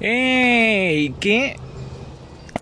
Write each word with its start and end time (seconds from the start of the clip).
¡Ey! 0.00 1.14
¿Qué? 1.20 1.56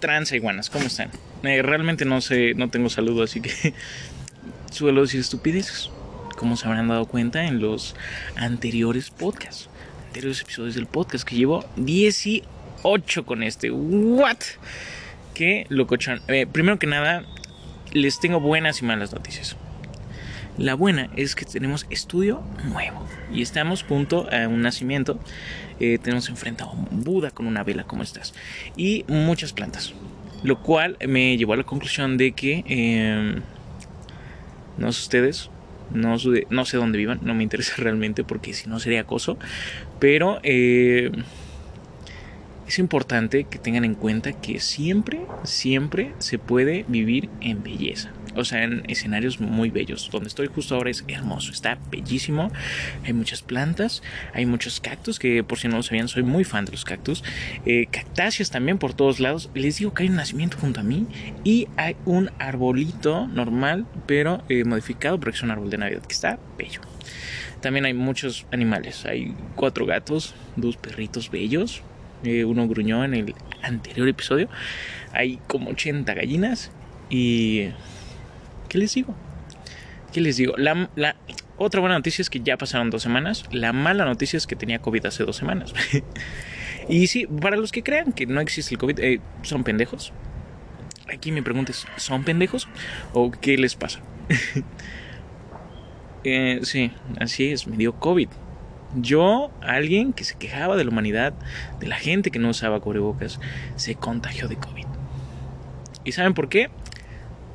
Transa 0.00 0.36
iguanas, 0.36 0.71
¿cómo 0.71 0.86
están? 0.86 1.10
Eh, 1.43 1.63
realmente 1.63 2.05
no 2.05 2.21
sé, 2.21 2.55
no 2.55 2.71
tengo 2.71 2.89
saludo, 2.89 3.25
así 3.25 3.41
que 3.41 3.51
suelo 4.71 5.03
decir 5.03 5.21
estupideces. 5.21 5.91
Como 6.37 6.57
se 6.57 6.67
habrán 6.67 6.89
dado 6.89 7.07
cuenta 7.07 7.45
en 7.45 7.61
los 7.61 7.95
anteriores 8.37 9.11
podcasts, 9.11 9.69
anteriores 10.07 10.41
episodios 10.41 10.75
del 10.75 10.87
podcast, 10.87 11.27
que 11.27 11.37
llevo 11.37 11.65
18 11.77 13.24
con 13.24 13.42
este. 13.42 13.71
¿What? 13.71 14.38
Qué 15.32 15.66
locochón. 15.69 16.20
Eh, 16.28 16.46
primero 16.46 16.78
que 16.78 16.86
nada, 16.86 17.24
les 17.92 18.20
tengo 18.20 18.40
buenas 18.40 18.82
y 18.82 18.84
malas 18.84 19.12
noticias. 19.12 19.56
La 20.57 20.75
buena 20.75 21.11
es 21.16 21.34
que 21.34 21.45
tenemos 21.45 21.84
estudio 21.91 22.41
nuevo 22.71 23.04
y 23.32 23.43
estamos 23.43 23.82
junto 23.82 24.29
a 24.32 24.46
un 24.46 24.62
nacimiento. 24.62 25.18
Eh, 25.80 25.98
tenemos 26.00 26.29
enfrente 26.29 26.62
a 26.62 26.66
un 26.66 27.03
Buda 27.03 27.32
con 27.32 27.48
una 27.48 27.64
vela 27.64 27.82
como 27.82 28.04
estas 28.04 28.34
y 28.76 29.04
muchas 29.09 29.53
plantas. 29.53 29.95
Lo 30.45 30.62
cual 30.62 30.96
me 31.09 31.36
llevó 31.36 31.54
a 31.54 31.57
la 31.57 31.64
conclusión 31.64 32.17
de 32.19 32.33
que, 32.33 32.62
eh, 32.69 33.41
no 34.79 34.93
sé 34.93 35.03
ustedes, 35.03 35.51
no, 35.93 36.17
no, 36.51 36.65
sé 36.65 36.77
dónde 36.77 36.98
vivan, 36.98 37.19
no 37.23 37.34
me 37.34 37.43
interesa 37.43 37.75
realmente 37.79 38.23
porque 38.23 38.55
si 38.55 38.69
no 38.69 38.79
sería 38.79 39.01
acoso, 39.01 39.37
pero 39.98 40.39
eh, 40.45 41.11
es 42.69 42.79
importante 42.79 43.45
que 43.45 43.59
tengan 43.59 43.84
en 43.84 43.97
cuenta 43.97 44.33
que 44.33 44.61
siempre, 44.61 45.27
siempre 45.43 46.12
se 46.19 46.39
puede 46.39 46.84
vivir 46.87 47.29
en 47.41 47.65
belleza. 47.65 48.12
O 48.37 48.45
sea, 48.45 48.65
en 48.65 48.83
escenarios 48.88 49.41
muy 49.41 49.70
bellos. 49.70 50.09
Donde 50.11 50.29
estoy 50.29 50.48
justo 50.48 50.75
ahora 50.75 50.91
es 50.91 51.05
hermoso, 51.09 51.52
está 51.52 51.79
bellísimo. 51.91 52.51
Hay 53.05 53.12
muchas 53.12 53.42
plantas, 53.42 54.02
hay 54.33 54.47
muchos 54.47 54.80
cactus, 54.80 55.19
que 55.19 55.42
por 55.45 55.59
si 55.59 55.69
no 55.69 55.77
lo 55.77 55.83
sabían, 55.83 56.09
soy 56.09 56.23
muy 56.23 56.45
fan 56.45 56.65
de 56.65 56.73
los 56.73 56.84
cactus. 56.84 57.23
Eh, 57.66 57.87
cactáceas 57.91 58.51
también 58.51 58.78
por 58.78 58.95
todos 58.95 59.20
lados. 59.20 59.51
Les 59.55 59.78
digo 59.78 59.95
que 59.95 60.05
hay 60.05 60.09
un 60.09 60.16
nacimiento 60.16 60.59
junto 60.59 60.81
a 60.81 60.83
mí 60.83 61.06
y 61.44 61.69
hay 61.77 61.97
un 62.05 62.31
arbolito 62.39 63.27
normal, 63.27 63.86
pero 64.06 64.42
eh, 64.48 64.64
modificado 64.64 65.19
porque 65.19 65.37
es 65.37 65.42
un 65.42 65.50
árbol 65.50 65.70
de 65.70 65.78
Navidad 65.78 66.03
que 66.03 66.12
está 66.12 66.39
bello. 66.59 66.81
También 67.61 67.87
hay 67.87 67.94
muchos 67.94 68.47
animales. 68.53 69.06
Hay 69.06 69.34
cuatro 69.55 69.87
gatos, 69.87 70.34
dos 70.56 70.77
perritos 70.77 71.31
bellos, 71.31 71.83
eh, 72.25 72.44
uno 72.44 72.69
gruñó 72.69 73.05
en 73.05 73.14
el 73.14 73.34
anterior 73.62 74.09
episodio. 74.09 74.48
Hay 75.12 75.39
como 75.47 75.70
80 75.70 76.12
gallinas 76.14 76.70
y... 77.11 77.69
¿Qué 78.75 78.78
les 78.78 78.92
digo? 78.92 79.14
¿Qué 80.12 80.20
les 80.20 80.36
digo? 80.36 80.55
La, 80.56 80.91
la, 80.97 81.14
otra 81.58 81.80
buena 81.80 81.94
noticia 81.94 82.22
es 82.22 82.28
que 82.28 82.41
ya 82.41 82.56
pasaron 82.56 82.91
dos 82.91 83.03
semanas. 83.03 83.44
La 83.53 83.72
mala 83.72 84.05
noticia 84.05 84.36
es 84.36 84.48
que 84.48 84.56
tenía 84.56 84.81
COVID 84.81 85.06
hace 85.06 85.22
dos 85.22 85.36
semanas. 85.36 85.72
y 86.89 87.06
sí, 87.06 87.25
para 87.25 87.56
los 87.56 87.70
que 87.70 87.84
crean 87.84 88.12
que 88.12 88.27
no 88.27 88.41
existe 88.41 88.75
el 88.75 88.81
COVID, 88.81 88.98
eh, 88.98 89.20
son 89.42 89.62
pendejos. 89.62 90.12
Aquí 91.08 91.31
me 91.31 91.41
preguntes, 91.41 91.86
¿son 91.98 92.25
pendejos? 92.25 92.66
¿O 93.12 93.31
qué 93.31 93.56
les 93.56 93.77
pasa? 93.77 94.00
eh, 96.25 96.59
sí, 96.64 96.91
así 97.20 97.53
es, 97.53 97.69
me 97.69 97.77
dio 97.77 97.94
COVID. 98.00 98.28
Yo, 98.97 99.53
alguien 99.61 100.12
que 100.12 100.25
se 100.25 100.36
quejaba 100.36 100.75
de 100.75 100.83
la 100.83 100.91
humanidad, 100.91 101.33
de 101.78 101.86
la 101.86 101.97
gente 101.97 102.33
que 102.33 102.41
no 102.41 102.48
usaba 102.48 102.81
cubrebocas, 102.81 103.38
se 103.77 103.94
contagió 103.94 104.48
de 104.48 104.56
COVID. 104.56 104.86
¿Y 106.03 106.11
saben 106.11 106.34
por 106.34 106.48
qué? 106.48 106.70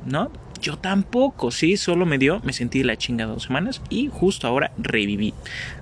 ¿No? 0.06 0.32
Yo 0.60 0.76
tampoco, 0.76 1.50
sí, 1.50 1.76
solo 1.78 2.04
me 2.04 2.18
dio, 2.18 2.40
me 2.44 2.52
sentí 2.52 2.82
la 2.82 2.96
chinga 2.96 3.24
dos 3.24 3.44
semanas 3.44 3.80
y 3.88 4.08
justo 4.12 4.46
ahora 4.46 4.72
reviví, 4.76 5.32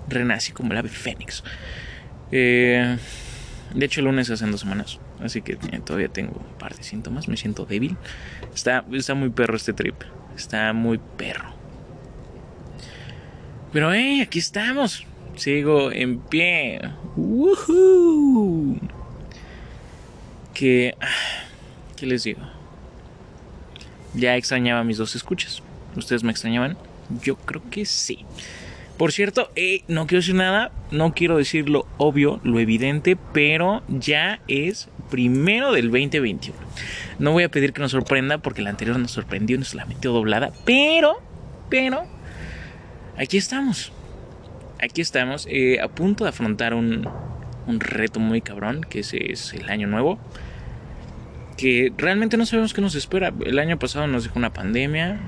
renací 0.09 0.53
como 0.53 0.73
el 0.73 0.79
ave 0.79 0.89
fénix. 0.89 1.43
Eh, 2.31 2.97
de 3.75 3.85
hecho, 3.85 4.01
el 4.01 4.07
lunes 4.07 4.31
hacen 4.31 4.53
dos 4.53 4.61
semanas, 4.61 5.01
así 5.21 5.43
que 5.43 5.53
eh, 5.53 5.81
todavía 5.85 6.09
tengo 6.09 6.33
un 6.39 6.59
par 6.59 6.77
de 6.77 6.85
síntomas, 6.85 7.27
me 7.27 7.37
siento 7.37 7.67
débil. 7.67 7.97
Está, 8.55 8.85
está 8.93 9.15
muy 9.15 9.31
perro 9.31 9.57
este 9.57 9.73
trip, 9.73 9.97
está 10.37 10.73
muy 10.73 10.99
perro. 10.99 11.53
Pero, 13.73 13.93
hey, 13.93 14.21
aquí 14.21 14.39
estamos, 14.39 15.07
sigo 15.35 15.91
en 15.91 16.21
pie. 16.21 16.81
¡Woohoo! 17.17 18.79
Que, 20.55 20.95
¿qué 21.97 22.07
les 22.07 22.23
digo? 22.25 22.58
Ya 24.19 24.37
extrañaba 24.37 24.83
mis 24.83 24.99
dos 24.99 25.15
escuchas. 25.15 25.63
¿Ustedes 25.95 26.25
me 26.25 26.33
extrañaban? 26.33 26.77
Yo 27.23 27.37
creo 27.37 27.63
que 27.71 27.87
sí. 27.87 28.25
Por 28.97 29.13
cierto, 29.13 29.53
eh, 29.55 29.85
no 29.87 30.09
quiero 30.09 30.23
decir 30.23 30.35
nada, 30.35 30.73
no 30.91 31.15
quiero 31.15 31.37
decir 31.37 31.69
lo 31.69 31.87
obvio, 31.99 32.41
lo 32.43 32.59
evidente, 32.59 33.17
pero 33.33 33.85
ya 33.87 34.41
es 34.49 34.89
primero 35.09 35.71
del 35.71 35.85
2021. 35.85 36.59
No 37.21 37.31
voy 37.31 37.45
a 37.45 37.49
pedir 37.49 37.73
que 37.73 37.81
nos 37.81 37.93
sorprenda 37.93 38.39
porque 38.39 38.61
la 38.61 38.71
anterior 38.71 38.99
nos 38.99 39.13
sorprendió 39.13 39.57
nos 39.57 39.75
la 39.75 39.85
metió 39.85 40.13
doblada, 40.13 40.51
pero, 40.65 41.21
pero, 41.71 42.07
aquí 43.17 43.37
estamos. 43.37 43.93
Aquí 44.83 45.01
estamos 45.01 45.47
eh, 45.49 45.79
a 45.81 45.87
punto 45.87 46.25
de 46.25 46.31
afrontar 46.31 46.75
un, 46.75 47.09
un 47.69 47.79
reto 47.79 48.19
muy 48.19 48.41
cabrón, 48.41 48.81
que 48.81 49.01
ese 49.01 49.31
es 49.31 49.55
el 49.55 49.71
año 49.71 49.87
nuevo 49.87 50.19
que 51.59 51.93
realmente 51.99 52.37
no 52.37 52.47
sabemos 52.47 52.73
qué 52.73 52.81
nos 52.81 52.95
espera. 52.95 53.35
El 53.45 53.59
año 53.59 53.79
pasado 53.79 54.07
nos 54.07 54.23
dejó 54.23 54.39
una 54.39 54.53
pandemia. 54.53 55.19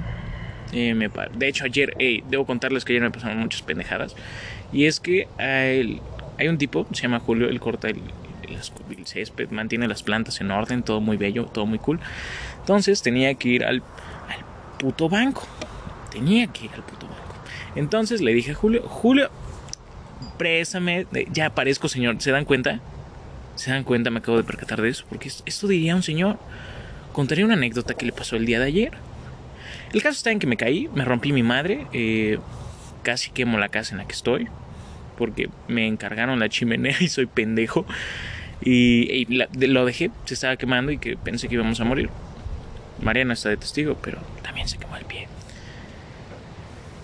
Eh, 0.73 0.95
de 1.37 1.49
hecho, 1.49 1.65
ayer, 1.65 1.95
debo 2.29 2.47
contarles 2.47 2.85
que 2.85 2.93
ayer 2.93 3.03
me 3.03 3.11
pasaron 3.11 3.39
muchas 3.39 3.63
pendejadas. 3.63 4.15
Y 4.73 4.87
es 4.87 5.01
que 5.01 5.27
hay, 5.39 6.49
un 6.49 6.57
tipo, 6.57 6.87
se 6.93 7.03
llama 7.03 7.19
Julio, 7.19 7.49
él 7.49 7.61
corta 7.61 7.89
el, 7.89 8.01
césped, 9.05 9.51
mantiene 9.51 9.89
las 9.89 10.03
plantas 10.03 10.41
en 10.41 10.51
orden, 10.51 10.83
todo 10.83 11.01
muy 11.01 11.17
bello, 11.17 11.47
todo 11.47 11.67
muy 11.67 11.79
cool. 11.79 11.99
Entonces 12.61 13.03
tenía 13.03 13.35
que 13.35 13.49
ir 13.49 13.65
al, 13.65 13.83
puto 14.79 15.09
banco. 15.09 15.47
Tenía 16.13 16.47
que 16.47 16.67
ir 16.67 16.71
al 16.75 16.83
puto 16.85 17.07
banco. 17.07 17.35
Entonces 17.75 18.21
le 18.21 18.33
dije 18.33 18.53
a 18.53 18.55
Julio, 18.55 18.83
Julio, 18.83 19.31
présame, 20.39 21.07
ya 21.33 21.47
aparezco 21.47 21.89
señor, 21.89 22.17
¿se 22.21 22.31
dan 22.31 22.45
cuenta? 22.45 22.81
¿Se 23.57 23.71
dan 23.71 23.85
cuenta? 23.85 24.11
Me 24.11 24.19
acabo 24.19 24.37
de 24.37 24.45
percatar 24.45 24.81
de 24.81 24.89
eso. 24.89 25.05
Porque 25.09 25.29
esto 25.29 25.69
diría 25.69 25.95
un 25.95 26.03
señor. 26.03 26.39
Contaría 27.13 27.45
una 27.45 27.55
anécdota 27.55 27.95
que 27.95 28.07
le 28.07 28.13
pasó 28.13 28.37
el 28.37 28.47
día 28.47 28.59
de 28.59 28.67
ayer. 28.67 28.93
El 29.93 30.03
caso 30.03 30.17
está 30.17 30.31
en 30.31 30.39
que 30.39 30.47
me 30.47 30.57
caí, 30.57 30.89
me 30.95 31.05
rompí 31.05 31.33
mi 31.33 31.43
madre. 31.43 31.87
Eh, 31.93 32.39
casi 33.03 33.31
quemo 33.31 33.59
la 33.59 33.69
casa 33.69 33.93
en 33.93 33.99
la 33.99 34.07
que 34.07 34.13
estoy. 34.13 34.49
Porque 35.19 35.51
me 35.69 35.87
encargaron 35.87 36.39
la 36.39 36.49
chimenea 36.49 36.97
y 37.01 37.09
soy 37.09 37.27
pendejo. 37.27 37.87
Y, 38.63 39.27
lo 39.27 39.85
dejé, 39.85 40.11
se 40.27 40.35
estaba 40.35 40.57
quemando 40.57 40.93
y 40.93 40.99
que 40.99 41.17
pensé 41.17 41.49
que 41.49 41.55
íbamos 41.55 41.81
a 41.81 41.85
morir. 41.85 42.11
Mariana 43.03 43.33
está 43.33 43.49
de 43.49 43.57
testigo, 43.57 43.97
pero 44.03 44.19
también 44.43 44.69
se 44.69 44.77
quemó 44.77 44.97
el 44.97 45.05
pie. 45.07 45.27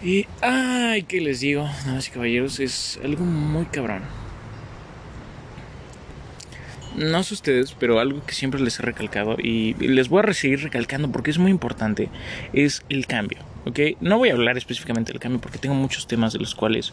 Y, 0.03 0.27
ay, 0.43 1.03
¿qué 1.05 1.23
les 1.23 1.41
digo? 1.41 1.69
Damas 1.87 2.09
y 2.09 2.11
caballeros, 2.11 2.61
es 2.61 3.01
algo 3.03 3.25
muy 3.25 3.65
cabrón 3.65 4.03
no 6.97 7.23
sé 7.23 7.35
ustedes, 7.35 7.75
pero 7.79 8.01
algo 8.01 8.25
que 8.25 8.35
siempre 8.35 8.61
les 8.61 8.79
he 8.81 8.83
recalcado 8.83 9.37
y 9.39 9.75
les 9.75 10.09
voy 10.09 10.23
a 10.27 10.33
seguir 10.33 10.63
recalcando 10.63 11.11
porque 11.13 11.31
es 11.31 11.39
muy 11.39 11.51
importante, 11.51 12.09
es 12.53 12.85
el 12.89 13.07
cambio. 13.07 13.39
¿ok? 13.67 13.81
No 14.01 14.19
voy 14.19 14.31
a 14.31 14.33
hablar 14.33 14.57
específicamente 14.57 15.13
del 15.13 15.21
cambio 15.21 15.41
porque 15.41 15.59
tengo 15.59 15.75
muchos 15.75 16.07
temas 16.07 16.33
de 16.33 16.39
los 16.39 16.55
cuales 16.55 16.93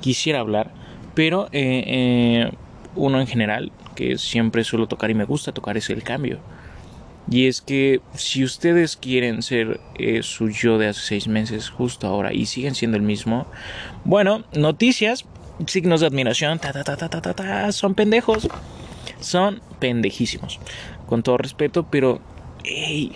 quisiera 0.00 0.40
hablar, 0.40 0.72
pero 1.14 1.46
eh, 1.52 1.84
eh, 1.86 2.52
uno 2.96 3.20
en 3.20 3.26
general 3.26 3.72
que 3.94 4.18
siempre 4.18 4.64
suelo 4.64 4.88
tocar 4.88 5.10
y 5.10 5.14
me 5.14 5.24
gusta 5.24 5.52
tocar 5.52 5.76
es 5.76 5.88
el 5.90 6.02
cambio. 6.02 6.40
Y 7.30 7.46
es 7.46 7.62
que 7.62 8.00
si 8.14 8.44
ustedes 8.44 8.96
quieren 8.96 9.42
ser 9.42 9.80
eh, 9.98 10.22
su 10.22 10.50
yo 10.50 10.76
de 10.76 10.88
hace 10.88 11.00
seis 11.00 11.28
meses 11.28 11.70
justo 11.70 12.06
ahora 12.06 12.34
y 12.34 12.44
siguen 12.46 12.74
siendo 12.74 12.96
el 12.96 13.02
mismo, 13.02 13.46
bueno, 14.04 14.44
noticias, 14.52 15.24
signos 15.66 16.00
de 16.00 16.08
admiración, 16.08 16.58
ta, 16.58 16.72
ta, 16.72 16.84
ta, 16.84 16.96
ta, 16.96 17.08
ta, 17.08 17.32
ta 17.32 17.72
son 17.72 17.94
pendejos 17.94 18.48
son 19.24 19.60
pendejísimos. 19.78 20.60
Con 21.06 21.22
todo 21.22 21.38
respeto, 21.38 21.86
pero... 21.90 22.20
¡Ey! 22.64 23.12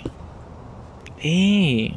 ¡Ey! 1.20 1.96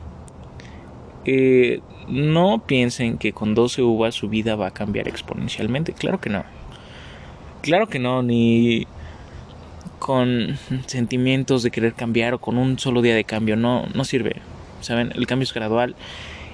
Eh, 1.25 1.81
no 2.07 2.63
piensen 2.65 3.17
que 3.17 3.33
con 3.33 3.53
12 3.53 3.81
uvas 3.81 4.15
su 4.15 4.29
vida 4.29 4.55
va 4.55 4.67
a 4.67 4.71
cambiar 4.71 5.07
exponencialmente. 5.07 5.93
Claro 5.93 6.19
que 6.19 6.29
no. 6.29 6.43
Claro 7.61 7.87
que 7.87 7.99
no, 7.99 8.23
ni 8.23 8.87
con 9.99 10.57
sentimientos 10.87 11.61
de 11.61 11.69
querer 11.69 11.93
cambiar 11.93 12.33
o 12.33 12.39
con 12.39 12.57
un 12.57 12.79
solo 12.79 13.01
día 13.01 13.15
de 13.15 13.23
cambio. 13.23 13.55
No, 13.55 13.85
no 13.93 14.03
sirve. 14.03 14.37
Saben, 14.81 15.11
el 15.15 15.27
cambio 15.27 15.43
es 15.43 15.53
gradual 15.53 15.95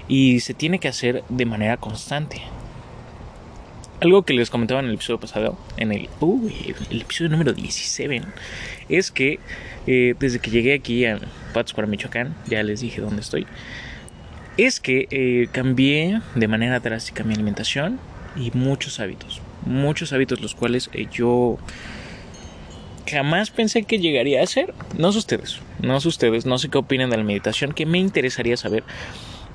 y 0.08 0.42
se 0.42 0.54
tiene 0.54 0.80
que 0.80 0.90
hacer 0.90 1.24
de 1.30 1.46
manera 1.46 1.78
constante. 1.78 2.42
Algo 4.00 4.24
que 4.24 4.34
les 4.34 4.52
comentaba 4.52 4.80
en 4.80 4.88
el 4.88 4.94
episodio 4.94 5.20
pasado, 5.20 5.58
en 5.78 5.92
el, 5.92 6.08
episodio 6.92 7.30
número 7.30 7.54
17, 7.54 8.22
es 8.90 9.10
que 9.12 9.40
eh, 9.88 10.14
desde 10.20 10.38
que 10.40 10.52
llegué 10.52 10.76
aquí 10.76 11.06
a 11.06 11.20
Pátzcuaro, 11.54 11.88
Michoacán, 11.88 12.36
ya 12.46 12.62
les 12.62 12.82
dije 12.82 13.02
dónde 13.02 13.22
estoy, 13.22 13.48
es 14.58 14.80
que 14.80 15.08
eh, 15.10 15.48
cambié 15.52 16.22
de 16.36 16.48
manera 16.48 16.80
drástica 16.80 17.24
mi 17.24 17.34
alimentación 17.34 18.00
y 18.36 18.52
muchos 18.52 19.00
hábitos. 19.00 19.42
Muchos 19.66 20.14
hábitos 20.14 20.42
los 20.42 20.54
cuales 20.54 20.90
eh, 20.94 21.08
yo 21.12 21.58
jamás 23.10 23.50
pensé 23.50 23.84
que 23.84 24.00
llegaría 24.00 24.44
a 24.44 24.48
ser. 24.48 24.74
No 24.98 25.12
sé 25.12 25.20
ustedes, 25.20 25.60
no 25.82 26.00
sé 26.00 26.08
ustedes, 26.08 26.46
no 26.46 26.58
sé 26.58 26.70
qué 26.70 26.78
opinan 26.78 27.10
de 27.10 27.18
la 27.18 27.24
meditación, 27.24 27.74
que 27.74 27.86
me 27.86 27.98
interesaría 27.98 28.58
saber. 28.58 28.84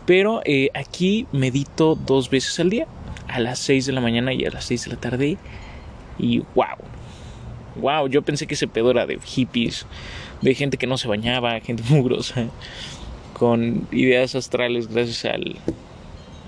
Pero 0.07 0.43
eh, 0.45 0.71
aquí 0.75 1.27
medito 1.33 1.95
dos 1.95 2.29
veces 2.29 2.59
al 2.59 2.71
día, 2.71 2.87
a 3.33 3.41
las 3.41 3.59
6 3.61 3.87
de 3.87 3.93
la 3.93 4.01
mañana 4.01 4.33
y 4.33 4.45
a 4.45 4.51
las 4.51 4.67
6 4.67 4.85
de 4.85 4.91
la 4.91 5.01
tarde. 5.01 5.39
Y 6.19 6.41
wow, 6.55 6.77
wow, 7.77 8.09
yo 8.09 8.23
pensé 8.23 8.47
que 8.47 8.55
ese 8.55 8.69
pedo 8.69 8.91
era 8.91 9.07
de 9.07 9.19
hippies, 9.19 9.87
de 10.43 10.55
gente 10.55 10.77
que 10.77 10.87
no 10.87 10.99
se 10.99 11.09
bañaba, 11.09 11.59
gente 11.61 11.83
mugrosa, 11.89 12.49
con 13.33 13.89
ideas 13.91 14.35
astrales 14.35 14.89
gracias 14.89 15.25
al, 15.25 15.57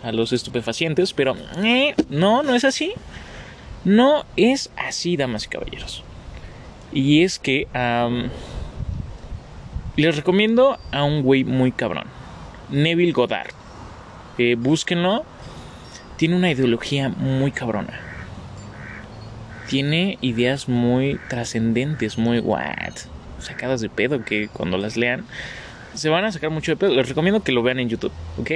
a 0.02 0.12
los 0.12 0.32
estupefacientes, 0.32 1.14
pero 1.14 1.34
eh, 1.62 1.94
no, 2.10 2.42
no 2.42 2.54
es 2.54 2.64
así. 2.64 2.92
No 3.84 4.24
es 4.36 4.70
así, 4.76 5.16
damas 5.16 5.44
y 5.44 5.48
caballeros. 5.48 6.02
Y 6.92 7.22
es 7.22 7.38
que 7.38 7.66
les 9.96 10.16
recomiendo 10.16 10.78
a 10.90 11.04
un 11.04 11.22
güey 11.22 11.44
muy 11.44 11.70
cabrón. 11.70 12.06
Neville 12.70 13.12
Goddard. 13.12 13.50
Eh, 14.38 14.56
búsquenlo. 14.58 15.24
Tiene 16.16 16.36
una 16.36 16.50
ideología 16.50 17.08
muy 17.08 17.50
cabrona. 17.50 18.00
Tiene 19.68 20.18
ideas 20.20 20.68
muy 20.68 21.18
trascendentes, 21.28 22.18
muy 22.18 22.38
what. 22.38 22.94
Sacadas 23.40 23.80
de 23.80 23.88
pedo 23.88 24.24
que 24.24 24.48
cuando 24.48 24.78
las 24.78 24.96
lean 24.96 25.24
se 25.94 26.08
van 26.08 26.24
a 26.24 26.32
sacar 26.32 26.50
mucho 26.50 26.72
de 26.72 26.76
pedo. 26.76 26.94
Les 26.94 27.08
recomiendo 27.08 27.42
que 27.42 27.52
lo 27.52 27.62
vean 27.62 27.78
en 27.78 27.88
YouTube, 27.88 28.12
¿ok? 28.38 28.50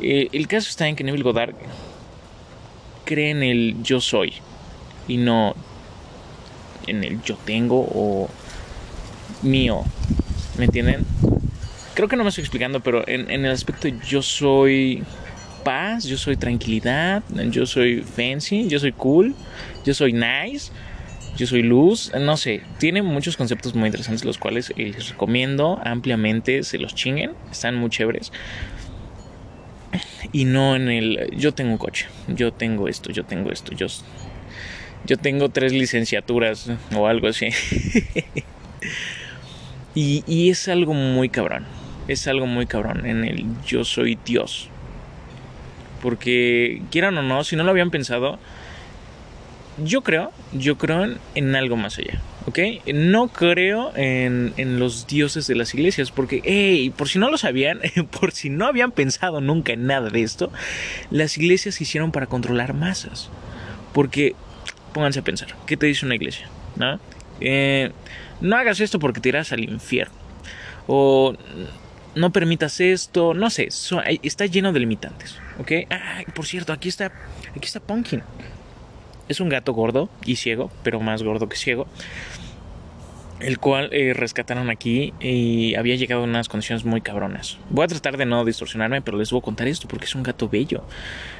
Eh, 0.00 0.28
el 0.32 0.46
caso 0.46 0.68
está 0.68 0.88
en 0.88 0.96
que 0.96 1.04
Neville 1.04 1.24
Goddard 1.24 1.54
cree 3.04 3.30
en 3.30 3.42
el 3.42 3.82
yo 3.82 4.00
soy 4.00 4.34
y 5.08 5.16
no 5.16 5.54
en 6.86 7.04
el 7.04 7.22
yo 7.22 7.36
tengo 7.44 7.80
o 7.80 8.28
mío. 9.42 9.82
¿Me 10.56 10.64
entienden? 10.64 11.06
Creo 11.94 12.08
que 12.08 12.16
no 12.16 12.22
me 12.22 12.28
estoy 12.28 12.42
explicando, 12.42 12.80
pero 12.80 13.06
en, 13.08 13.30
el 13.30 13.50
aspecto 13.50 13.88
yo 13.88 14.22
soy 14.22 15.02
yo 16.04 16.16
soy 16.16 16.36
tranquilidad, 16.36 17.22
yo 17.50 17.66
soy 17.66 18.02
fancy, 18.02 18.68
yo 18.68 18.78
soy 18.78 18.92
cool, 18.92 19.34
yo 19.84 19.92
soy 19.92 20.12
nice, 20.12 20.72
yo 21.36 21.46
soy 21.46 21.62
luz, 21.62 22.10
no 22.18 22.36
sé, 22.36 22.62
tiene 22.78 23.02
muchos 23.02 23.36
conceptos 23.36 23.74
muy 23.74 23.86
interesantes 23.86 24.24
los 24.24 24.38
cuales 24.38 24.72
les 24.76 25.10
recomiendo 25.10 25.78
ampliamente 25.84 26.62
se 26.62 26.78
los 26.78 26.94
chinguen, 26.94 27.32
están 27.50 27.76
muy 27.76 27.90
chéveres. 27.90 28.32
Y 30.32 30.46
no 30.46 30.74
en 30.74 30.88
el 30.88 31.30
yo 31.36 31.52
tengo 31.52 31.72
un 31.72 31.78
coche, 31.78 32.06
yo 32.28 32.52
tengo 32.52 32.88
esto, 32.88 33.10
yo 33.10 33.24
tengo 33.24 33.52
esto, 33.52 33.74
yo 33.74 33.86
yo 35.06 35.16
tengo 35.16 35.48
tres 35.50 35.72
licenciaturas 35.72 36.70
o 36.94 37.06
algo 37.06 37.28
así. 37.28 37.48
y, 39.94 40.24
y 40.26 40.50
es 40.50 40.66
algo 40.68 40.94
muy 40.94 41.28
cabrón. 41.28 41.66
Es 42.08 42.26
algo 42.26 42.46
muy 42.46 42.66
cabrón 42.66 43.06
en 43.06 43.24
el 43.24 43.44
yo 43.66 43.84
soy 43.84 44.18
Dios. 44.24 44.70
Porque 46.02 46.82
quieran 46.90 47.18
o 47.18 47.22
no, 47.22 47.44
si 47.44 47.56
no 47.56 47.64
lo 47.64 47.70
habían 47.70 47.90
pensado, 47.90 48.38
yo 49.84 50.02
creo, 50.02 50.32
yo 50.52 50.78
creo 50.78 51.06
en, 51.34 51.56
algo 51.56 51.76
más 51.76 51.98
allá. 51.98 52.20
¿ok? 52.46 52.58
No 52.94 53.28
creo 53.28 53.92
en, 53.96 54.54
en, 54.56 54.78
los 54.78 55.06
dioses 55.06 55.46
de 55.46 55.54
las 55.54 55.74
iglesias, 55.74 56.10
porque, 56.10 56.40
hey, 56.44 56.92
por 56.96 57.08
si 57.08 57.18
no 57.18 57.30
lo 57.30 57.38
sabían, 57.38 57.80
por 58.20 58.32
si 58.32 58.50
no 58.50 58.66
habían 58.66 58.92
pensado 58.92 59.40
nunca 59.40 59.72
en 59.72 59.86
nada 59.86 60.10
de 60.10 60.22
esto, 60.22 60.52
las 61.10 61.36
iglesias 61.36 61.76
se 61.76 61.84
hicieron 61.84 62.12
para 62.12 62.26
controlar 62.26 62.74
masas. 62.74 63.30
Porque 63.92 64.34
pónganse 64.92 65.20
a 65.20 65.24
pensar, 65.24 65.48
¿qué 65.66 65.76
te 65.76 65.86
dice 65.86 66.06
una 66.06 66.14
iglesia? 66.14 66.48
¿No? 66.76 66.98
Eh, 67.40 67.90
no 68.40 68.56
hagas 68.56 68.80
esto 68.80 68.98
porque 68.98 69.20
te 69.20 69.28
irás 69.28 69.52
al 69.52 69.64
infierno. 69.64 70.14
O 70.86 71.34
no 72.14 72.32
permitas 72.32 72.80
esto, 72.80 73.34
no 73.34 73.50
sé, 73.50 73.68
está 74.22 74.46
lleno 74.46 74.72
de 74.72 74.80
limitantes, 74.80 75.38
¿ok? 75.58 75.72
Ah, 75.90 76.22
por 76.34 76.46
cierto, 76.46 76.72
aquí 76.72 76.88
está, 76.88 77.06
aquí 77.50 77.64
está 77.66 77.80
Pumpkin. 77.80 78.22
Es 79.28 79.40
un 79.40 79.48
gato 79.48 79.72
gordo 79.74 80.08
y 80.24 80.36
ciego, 80.36 80.70
pero 80.82 81.00
más 81.00 81.22
gordo 81.22 81.48
que 81.48 81.56
ciego 81.56 81.86
el 83.40 83.58
cual 83.58 83.88
eh, 83.92 84.14
rescataron 84.14 84.68
aquí 84.70 85.12
y 85.20 85.74
había 85.76 85.94
llegado 85.94 86.24
en 86.24 86.30
unas 86.30 86.48
condiciones 86.48 86.84
muy 86.84 87.00
cabronas. 87.00 87.58
Voy 87.70 87.84
a 87.84 87.88
tratar 87.88 88.16
de 88.16 88.26
no 88.26 88.44
distorsionarme, 88.44 89.00
pero 89.00 89.16
les 89.18 89.30
voy 89.30 89.38
a 89.38 89.42
contar 89.42 89.68
esto 89.68 89.86
porque 89.86 90.06
es 90.06 90.14
un 90.14 90.22
gato 90.22 90.48
bello. 90.48 90.84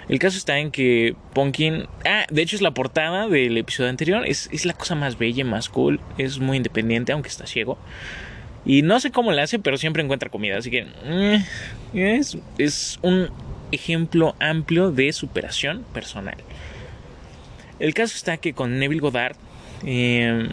El 0.09 0.19
caso 0.19 0.37
está 0.37 0.59
en 0.59 0.71
que 0.71 1.17
Pumpkin, 1.35 1.87
ah, 2.05 2.25
de 2.31 2.43
hecho 2.43 2.57
es 2.57 2.63
la 2.63 2.73
portada 2.73 3.29
del 3.29 3.57
episodio 3.59 3.91
anterior, 3.91 4.25
es, 4.27 4.49
es 4.53 4.65
la 4.65 4.75
cosa 4.75 4.95
más 4.95 5.19
bella, 5.19 5.45
más 5.45 5.69
cool, 5.69 6.01
es 6.19 6.39
muy 6.39 6.57
independiente, 6.57 7.13
aunque 7.13 7.29
está 7.29 7.47
ciego. 7.47 7.79
Y 8.65 8.83
no 8.83 9.01
sé 9.01 9.11
cómo 9.11 9.33
le 9.33 9.43
hace, 9.43 9.59
pero 9.59 9.77
siempre 9.77 10.03
encuentra 10.03 10.31
comida, 10.31 10.59
así 10.59 10.71
que 10.71 10.87
eh, 11.05 11.45
es, 11.95 12.39
es 12.59 12.99
un 13.03 13.29
ejemplo 13.73 14.35
amplio 14.41 14.91
de 14.91 15.13
superación 15.13 15.85
personal. 15.93 16.37
El 17.79 17.95
caso 17.95 18.17
está 18.17 18.37
que 18.39 18.55
con 18.55 18.79
Neville 18.79 19.01
Goddard, 19.01 19.37
eh, 19.85 20.49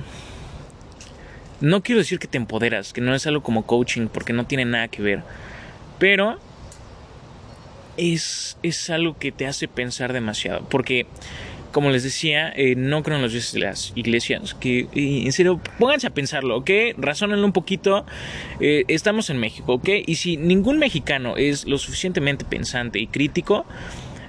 no 1.61 1.81
quiero 1.81 1.99
decir 1.99 2.19
que 2.19 2.27
te 2.27 2.37
empoderas, 2.37 2.93
que 2.93 3.01
no 3.01 3.15
es 3.15 3.25
algo 3.25 3.41
como 3.41 3.65
coaching, 3.65 4.07
porque 4.07 4.33
no 4.33 4.45
tiene 4.45 4.65
nada 4.65 4.87
que 4.87 5.01
ver. 5.01 5.23
Pero 5.97 6.39
es, 7.97 8.57
es 8.61 8.89
algo 8.89 9.17
que 9.17 9.31
te 9.31 9.47
hace 9.47 9.67
pensar 9.67 10.13
demasiado. 10.13 10.65
Porque, 10.69 11.07
como 11.75 11.89
les 11.89 12.03
decía, 12.03 12.53
eh, 12.55 12.75
no 12.77 13.03
creo 13.03 13.17
en 13.17 13.21
los 13.21 13.33
dioses 13.33 13.51
de 13.51 13.59
las 13.59 13.91
iglesias. 13.95 14.53
Que, 14.53 14.87
en 14.93 15.31
serio, 15.33 15.59
pónganse 15.77 16.07
a 16.07 16.09
pensarlo, 16.09 16.55
¿ok? 16.55 16.69
Razónenlo 16.97 17.45
un 17.45 17.51
poquito. 17.51 18.05
Eh, 18.61 18.85
estamos 18.87 19.29
en 19.29 19.39
México, 19.39 19.73
¿ok? 19.73 19.89
Y 20.07 20.15
si 20.15 20.37
ningún 20.37 20.79
mexicano 20.79 21.35
es 21.35 21.65
lo 21.65 21.77
suficientemente 21.77 22.45
pensante 22.45 22.99
y 22.99 23.07
crítico, 23.07 23.65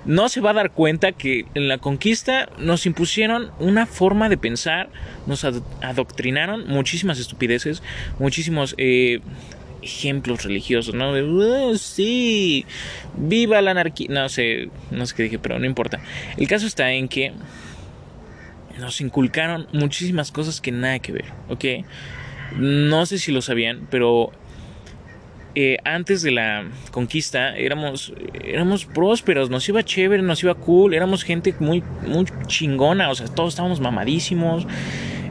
no 0.06 0.28
se 0.28 0.40
va 0.40 0.50
a 0.50 0.54
dar 0.54 0.72
cuenta 0.72 1.12
que 1.12 1.46
en 1.54 1.69
la 1.69 1.78
conquista 1.78 2.48
nos 2.58 2.84
impusieron 2.84 3.52
una 3.60 3.87
forma 3.87 4.28
de 4.28 4.38
pensar, 4.38 4.88
nos 5.28 5.44
adoctrinaron 5.44 6.66
muchísimas 6.66 7.20
estupideces, 7.20 7.81
muchísimos 8.19 8.75
eh, 8.76 9.20
ejemplos 9.87 10.44
religiosos, 10.44 10.94
¿no? 10.94 11.12
Uh, 11.12 11.77
sí, 11.79 12.67
viva 13.17 13.62
la 13.62 13.71
anarquía, 13.71 14.09
no 14.11 14.29
sé, 14.29 14.69
no 14.91 15.06
sé 15.06 15.15
qué 15.15 15.23
dije, 15.25 15.38
pero 15.38 15.59
no 15.59 15.65
importa. 15.65 16.00
El 16.37 16.47
caso 16.49 16.67
está 16.67 16.93
en 16.93 17.09
que 17.09 17.33
nos 18.79 19.00
inculcaron 19.00 19.67
muchísimas 19.73 20.31
cosas 20.33 20.61
que 20.61 20.73
nada 20.73 20.99
que 20.99 21.12
ver, 21.12 21.27
¿ok? 21.49 21.65
No 22.56 23.06
sé 23.06 23.19
si 23.19 23.32
lo 23.32 23.43
sabían, 23.43 23.87
pero 23.91 24.32
eh, 25.55 25.79
antes 25.84 26.20
de 26.20 26.32
la 26.32 26.67
conquista 26.91 27.56
éramos, 27.56 28.13
éramos 28.44 28.84
prósperos, 28.84 29.49
nos 29.49 29.67
iba 29.69 29.82
chévere, 29.82 30.22
nos 30.22 30.43
iba 30.43 30.55
cool, 30.55 30.93
éramos 30.93 31.25
gente 31.25 31.55
muy, 31.58 31.82
muy 32.06 32.27
chingona, 32.46 33.08
o 33.08 33.15
sea, 33.15 33.27
todos 33.29 33.55
estábamos 33.55 33.81
mamadísimos, 33.81 34.67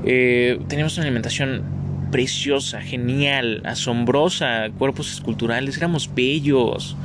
eh, 0.03 0.59
teníamos 0.67 0.97
una 0.97 1.05
alimentación 1.05 1.84
preciosa, 2.15 2.79
genial, 2.79 3.61
asombrosa, 3.65 4.69
cuerpos 4.77 5.11
esculturales, 5.11 5.75
éramos 5.75 6.15
bellos. 6.15 6.95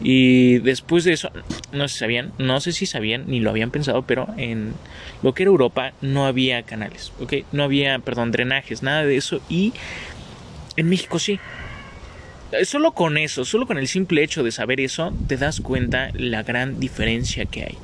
Y 0.00 0.58
después 0.58 1.04
de 1.04 1.12
eso, 1.12 1.30
no 1.70 1.86
sé 1.86 1.94
si 1.94 2.00
sabían, 2.00 2.32
no 2.36 2.60
sé 2.60 2.72
si 2.72 2.86
sabían 2.86 3.26
ni 3.28 3.38
lo 3.38 3.50
habían 3.50 3.70
pensado, 3.70 4.02
pero 4.02 4.26
en 4.36 4.72
lo 5.22 5.32
que 5.32 5.44
era 5.44 5.50
Europa 5.50 5.92
no 6.00 6.26
había 6.26 6.64
canales, 6.64 7.12
¿ok? 7.20 7.34
No 7.52 7.62
había, 7.62 8.00
perdón, 8.00 8.32
drenajes, 8.32 8.82
nada 8.82 9.04
de 9.04 9.16
eso. 9.16 9.40
Y 9.48 9.72
en 10.76 10.88
México 10.88 11.20
sí. 11.20 11.38
Solo 12.64 12.94
con 12.94 13.18
eso, 13.18 13.44
solo 13.44 13.64
con 13.68 13.78
el 13.78 13.86
simple 13.86 14.24
hecho 14.24 14.42
de 14.42 14.50
saber 14.50 14.80
eso, 14.80 15.14
te 15.28 15.36
das 15.36 15.60
cuenta 15.60 16.10
la 16.14 16.42
gran 16.42 16.80
diferencia 16.80 17.44
que 17.44 17.62
hay. 17.62 17.78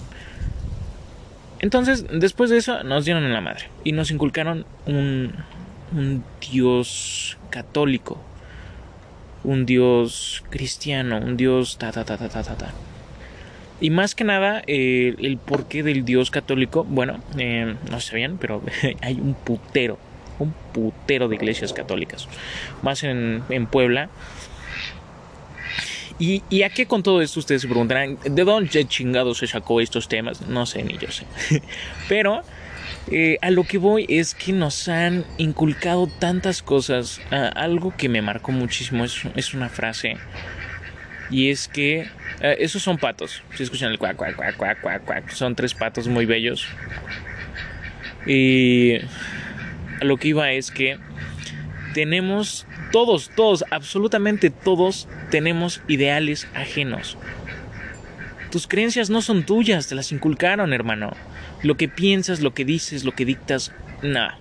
Entonces, 1.60 2.04
después 2.10 2.50
de 2.50 2.56
eso, 2.56 2.82
nos 2.82 3.04
dieron 3.04 3.22
en 3.22 3.32
la 3.32 3.40
madre 3.40 3.66
y 3.84 3.92
nos 3.92 4.10
inculcaron 4.10 4.66
un, 4.86 5.32
un 5.94 6.24
Dios 6.50 7.38
católico, 7.50 8.18
un 9.44 9.66
Dios 9.66 10.44
cristiano, 10.50 11.18
un 11.18 11.36
Dios 11.36 11.78
ta 11.78 11.92
ta 11.92 12.04
ta 12.04 12.16
ta 12.16 12.28
ta 12.28 12.42
ta. 12.42 12.56
ta. 12.56 12.72
Y 13.80 13.90
más 13.90 14.14
que 14.14 14.22
nada, 14.22 14.62
eh, 14.68 15.16
el 15.18 15.38
porqué 15.38 15.82
del 15.82 16.04
Dios 16.04 16.30
católico, 16.30 16.84
bueno, 16.84 17.20
eh, 17.36 17.74
no 17.90 18.00
sé 18.00 18.14
bien, 18.14 18.38
pero 18.38 18.62
hay 19.00 19.14
un 19.14 19.34
putero, 19.34 19.98
un 20.38 20.54
putero 20.72 21.28
de 21.28 21.34
iglesias 21.34 21.72
católicas. 21.72 22.28
Más 22.82 23.02
en, 23.02 23.42
en 23.48 23.66
Puebla, 23.66 24.08
¿Y, 26.18 26.62
a 26.62 26.70
qué 26.70 26.86
con 26.86 27.02
todo 27.02 27.20
esto 27.20 27.40
ustedes 27.40 27.62
se 27.62 27.68
preguntarán? 27.68 28.16
¿De 28.22 28.44
dónde 28.44 28.86
chingado 28.86 29.34
se 29.34 29.48
sacó 29.48 29.80
estos 29.80 30.06
temas? 30.06 30.42
No 30.42 30.66
sé, 30.66 30.84
ni 30.84 30.96
yo 30.96 31.10
sé. 31.10 31.26
Pero 32.08 32.42
eh, 33.10 33.38
a 33.42 33.50
lo 33.50 33.64
que 33.64 33.78
voy 33.78 34.06
es 34.08 34.34
que 34.34 34.52
nos 34.52 34.88
han 34.88 35.24
inculcado 35.38 36.06
tantas 36.06 36.62
cosas. 36.62 37.20
Ah, 37.30 37.50
algo 37.54 37.94
que 37.96 38.08
me 38.08 38.22
marcó 38.22 38.52
muchísimo 38.52 39.04
es, 39.04 39.54
una 39.54 39.68
frase. 39.68 40.16
Y 41.30 41.50
es 41.50 41.68
que 41.68 42.08
eh, 42.40 42.56
esos 42.60 42.82
son 42.82 42.98
patos. 42.98 43.42
Si 43.56 43.62
escuchan 43.62 43.90
el 43.90 43.98
cuac, 43.98 44.16
cuac, 44.16 44.36
cuac, 44.36 44.56
cuac, 44.56 44.80
cuac, 44.80 45.04
cuac. 45.04 45.30
Son 45.30 45.54
tres 45.54 45.74
patos 45.74 46.08
muy 46.08 46.26
bellos. 46.26 46.66
Y 48.26 48.98
a 50.00 50.04
lo 50.04 50.16
que 50.16 50.28
iba 50.28 50.52
es 50.52 50.70
que 50.70 50.98
tenemos 51.94 52.66
todos, 52.92 53.30
todos, 53.34 53.64
absolutamente 53.70 54.50
todos 54.50 55.08
tenemos 55.30 55.82
ideales 55.88 56.46
ajenos. 56.54 57.16
Tus 58.50 58.66
creencias 58.66 59.10
no 59.10 59.22
son 59.22 59.44
tuyas, 59.44 59.88
te 59.88 59.94
las 59.94 60.12
inculcaron, 60.12 60.72
hermano. 60.72 61.12
Lo 61.62 61.76
que 61.76 61.88
piensas, 61.88 62.40
lo 62.40 62.54
que 62.54 62.64
dices, 62.64 63.04
lo 63.04 63.12
que 63.12 63.24
dictas, 63.24 63.72
nada. 64.02 64.38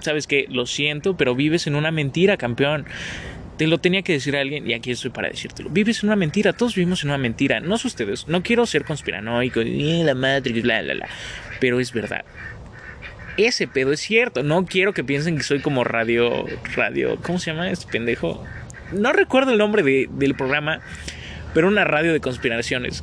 Sabes 0.00 0.26
que 0.26 0.46
lo 0.48 0.66
siento, 0.66 1.16
pero 1.16 1.34
vives 1.34 1.66
en 1.66 1.74
una 1.74 1.90
mentira, 1.90 2.36
campeón. 2.36 2.86
Te 3.56 3.66
lo 3.66 3.78
tenía 3.78 4.02
que 4.02 4.12
decir 4.12 4.36
a 4.36 4.40
alguien 4.40 4.68
y 4.68 4.74
aquí 4.74 4.90
estoy 4.90 5.10
para 5.10 5.28
decírtelo. 5.28 5.70
Vives 5.70 6.02
en 6.02 6.10
una 6.10 6.16
mentira, 6.16 6.52
todos 6.52 6.74
vivimos 6.74 7.02
en 7.02 7.10
una 7.10 7.18
mentira. 7.18 7.60
No 7.60 7.78
sé 7.78 7.88
ustedes, 7.88 8.28
no 8.28 8.42
quiero 8.42 8.66
ser 8.66 8.84
conspiranoico, 8.84 9.60
eh, 9.60 10.02
la 10.04 10.14
Matrix, 10.14 10.62
bla, 10.62 10.82
bla, 10.82 10.94
bla. 10.94 11.08
Pero 11.58 11.80
es 11.80 11.92
verdad. 11.92 12.24
Ese 13.36 13.66
pedo 13.66 13.92
es 13.92 14.00
cierto. 14.00 14.42
No 14.42 14.64
quiero 14.64 14.92
que 14.92 15.04
piensen 15.04 15.36
que 15.36 15.42
soy 15.42 15.60
como 15.60 15.84
radio. 15.84 16.46
Radio. 16.74 17.18
¿Cómo 17.22 17.38
se 17.38 17.50
llama 17.50 17.70
este 17.70 17.90
pendejo? 17.90 18.44
No 18.92 19.12
recuerdo 19.12 19.52
el 19.52 19.58
nombre 19.58 19.82
del 19.82 20.34
programa. 20.34 20.80
Pero 21.52 21.68
una 21.68 21.84
radio 21.84 22.12
de 22.12 22.20
conspiraciones. 22.20 23.02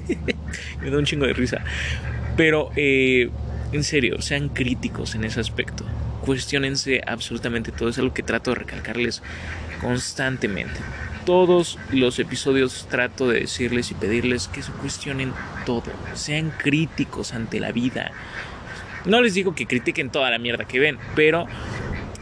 Me 0.82 0.90
da 0.90 0.98
un 0.98 1.04
chingo 1.04 1.26
de 1.26 1.32
risa. 1.32 1.64
Pero, 2.42 2.72
eh, 2.74 3.30
en 3.70 3.84
serio, 3.84 4.20
sean 4.20 4.48
críticos 4.48 5.14
en 5.14 5.22
ese 5.22 5.38
aspecto. 5.38 5.84
Cuestiónense 6.22 7.00
absolutamente 7.06 7.70
todo. 7.70 7.88
Es 7.88 7.98
algo 7.98 8.12
que 8.12 8.24
trato 8.24 8.50
de 8.50 8.56
recalcarles 8.56 9.22
constantemente. 9.80 10.80
Todos 11.24 11.78
los 11.92 12.18
episodios 12.18 12.88
trato 12.90 13.28
de 13.28 13.42
decirles 13.42 13.92
y 13.92 13.94
pedirles 13.94 14.48
que 14.48 14.64
se 14.64 14.72
cuestionen 14.72 15.32
todo. 15.64 15.84
Sean 16.14 16.52
críticos 16.58 17.32
ante 17.32 17.60
la 17.60 17.70
vida 17.70 18.10
no 19.04 19.20
les 19.20 19.34
digo 19.34 19.54
que 19.54 19.66
critiquen 19.66 20.10
toda 20.10 20.30
la 20.30 20.38
mierda 20.38 20.64
que 20.64 20.78
ven, 20.78 20.96
pero 21.16 21.46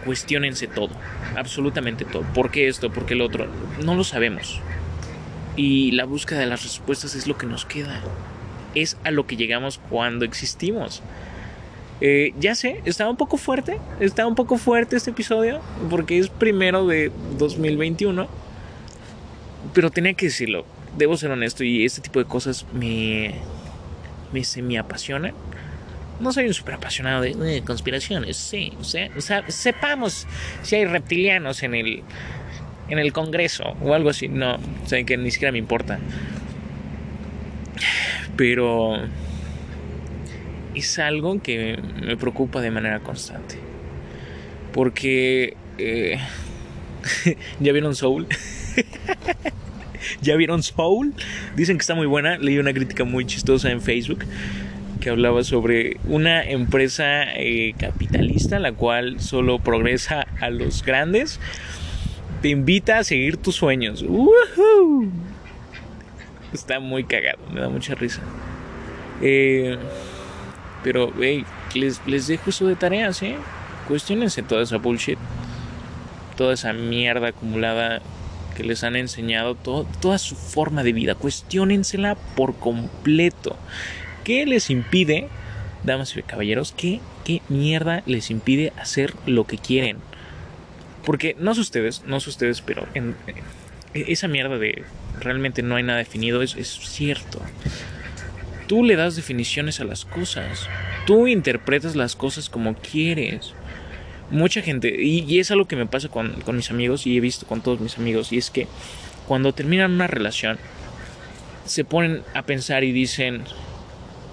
cuestionense 0.04 0.66
todo, 0.66 0.90
absolutamente 1.36 2.06
todo. 2.06 2.22
¿Por 2.22 2.50
qué 2.50 2.68
esto? 2.68 2.90
¿Por 2.90 3.04
qué 3.04 3.14
el 3.14 3.20
otro? 3.20 3.48
No 3.84 3.94
lo 3.94 4.04
sabemos. 4.04 4.60
Y 5.56 5.90
la 5.92 6.04
búsqueda 6.04 6.40
de 6.40 6.46
las 6.46 6.62
respuestas 6.62 7.14
es 7.14 7.26
lo 7.26 7.36
que 7.36 7.46
nos 7.46 7.66
queda. 7.66 8.00
Es 8.74 8.96
a 9.04 9.10
lo 9.10 9.26
que 9.26 9.36
llegamos 9.36 9.80
cuando 9.90 10.24
existimos. 10.24 11.02
Eh, 12.00 12.32
ya 12.38 12.54
sé, 12.54 12.80
está 12.84 13.08
un 13.08 13.16
poco 13.16 13.36
fuerte, 13.36 13.78
está 14.00 14.26
un 14.26 14.34
poco 14.34 14.56
fuerte 14.56 14.96
este 14.96 15.10
episodio, 15.10 15.60
porque 15.90 16.18
es 16.18 16.28
primero 16.28 16.86
de 16.86 17.12
2021. 17.38 18.28
Pero 19.74 19.90
tenía 19.90 20.14
que 20.14 20.26
decirlo, 20.26 20.64
debo 20.96 21.16
ser 21.16 21.30
honesto 21.30 21.64
y 21.64 21.84
este 21.84 22.00
tipo 22.00 22.18
de 22.18 22.24
cosas 22.24 22.66
me, 22.72 23.34
me 24.32 24.42
semi 24.44 24.78
apasionan 24.78 25.34
no 26.20 26.32
soy 26.32 26.46
un 26.46 26.54
super 26.54 26.74
apasionado 26.74 27.22
de, 27.22 27.62
conspiraciones, 27.62 28.36
sí. 28.36 28.72
O 28.78 28.84
sea, 28.84 29.10
sepamos 29.48 30.26
si 30.62 30.76
hay 30.76 30.84
reptilianos 30.84 31.62
en 31.62 31.74
el, 31.74 32.02
en 32.88 32.98
el 32.98 33.12
Congreso 33.12 33.76
o 33.82 33.94
algo 33.94 34.10
así. 34.10 34.28
No, 34.28 34.56
o 34.56 35.06
que 35.06 35.16
ni 35.16 35.30
siquiera 35.30 35.50
me 35.50 35.58
importa. 35.58 35.98
Pero 38.36 38.96
es 40.74 40.98
algo 40.98 41.40
que 41.42 41.78
me 42.02 42.16
preocupa 42.16 42.60
de 42.60 42.70
manera 42.70 43.00
constante. 43.00 43.56
Porque... 44.72 45.56
Eh, 45.78 46.18
¿Ya 47.60 47.72
vieron 47.72 47.94
Soul? 47.94 48.26
¿Ya 50.22 50.36
vieron 50.36 50.62
Soul? 50.62 51.14
Dicen 51.56 51.76
que 51.76 51.82
está 51.82 51.94
muy 51.94 52.06
buena. 52.06 52.38
Leí 52.38 52.58
una 52.58 52.72
crítica 52.72 53.04
muy 53.04 53.26
chistosa 53.26 53.70
en 53.70 53.80
Facebook 53.80 54.24
que 55.00 55.10
hablaba 55.10 55.42
sobre 55.42 55.96
una 56.04 56.44
empresa 56.44 57.24
eh, 57.34 57.74
capitalista 57.78 58.58
la 58.58 58.72
cual 58.72 59.18
solo 59.20 59.58
progresa 59.58 60.26
a 60.40 60.50
los 60.50 60.84
grandes. 60.84 61.40
Te 62.42 62.48
invita 62.48 62.98
a 62.98 63.04
seguir 63.04 63.36
tus 63.36 63.56
sueños. 63.56 64.04
Está 66.52 66.80
muy 66.80 67.04
cagado, 67.04 67.38
me 67.52 67.60
da 67.60 67.68
mucha 67.68 67.94
risa. 67.94 68.22
Eh, 69.22 69.76
pero, 70.82 71.12
hey, 71.20 71.44
les, 71.74 72.04
les 72.06 72.26
dejo 72.26 72.50
eso 72.50 72.66
de 72.66 72.76
tareas, 72.76 73.22
¿eh? 73.22 73.36
Cuestionense 73.86 74.42
toda 74.42 74.62
esa 74.62 74.78
bullshit. 74.78 75.18
Toda 76.36 76.54
esa 76.54 76.72
mierda 76.72 77.28
acumulada 77.28 78.00
que 78.56 78.64
les 78.64 78.84
han 78.84 78.96
enseñado, 78.96 79.54
toda 79.54 80.18
su 80.18 80.36
forma 80.36 80.82
de 80.82 80.92
vida. 80.92 81.14
Cuestiónensela 81.14 82.16
por 82.36 82.56
completo. 82.56 83.56
¿Qué 84.24 84.46
les 84.46 84.70
impide, 84.70 85.28
damas 85.82 86.16
y 86.16 86.22
caballeros, 86.22 86.74
qué, 86.76 87.00
qué 87.24 87.42
mierda 87.48 88.02
les 88.06 88.30
impide 88.30 88.72
hacer 88.76 89.14
lo 89.26 89.46
que 89.46 89.58
quieren? 89.58 89.98
Porque 91.04 91.36
no 91.38 91.54
sé 91.54 91.60
ustedes, 91.60 92.04
no 92.06 92.20
sé 92.20 92.30
ustedes, 92.30 92.60
pero 92.60 92.86
en, 92.94 93.16
esa 93.94 94.28
mierda 94.28 94.58
de 94.58 94.84
realmente 95.18 95.62
no 95.62 95.76
hay 95.76 95.82
nada 95.82 95.98
definido 95.98 96.42
es, 96.42 96.56
es 96.56 96.68
cierto. 96.68 97.40
Tú 98.66 98.84
le 98.84 98.96
das 98.96 99.16
definiciones 99.16 99.80
a 99.80 99.84
las 99.84 100.04
cosas. 100.04 100.68
Tú 101.06 101.26
interpretas 101.26 101.96
las 101.96 102.14
cosas 102.14 102.48
como 102.48 102.74
quieres. 102.74 103.52
Mucha 104.30 104.62
gente, 104.62 105.02
y, 105.02 105.40
es 105.40 105.50
algo 105.50 105.66
que 105.66 105.74
me 105.74 105.86
pasa 105.86 106.08
con, 106.08 106.40
con 106.42 106.54
mis 106.54 106.70
amigos 106.70 107.04
y 107.04 107.16
he 107.16 107.20
visto 107.20 107.46
con 107.46 107.62
todos 107.62 107.80
mis 107.80 107.98
amigos, 107.98 108.32
y 108.32 108.38
es 108.38 108.50
que 108.50 108.68
cuando 109.26 109.52
terminan 109.52 109.90
una 109.90 110.06
relación, 110.06 110.58
se 111.64 111.84
ponen 111.84 112.22
a 112.32 112.42
pensar 112.42 112.84
y 112.84 112.92
dicen, 112.92 113.42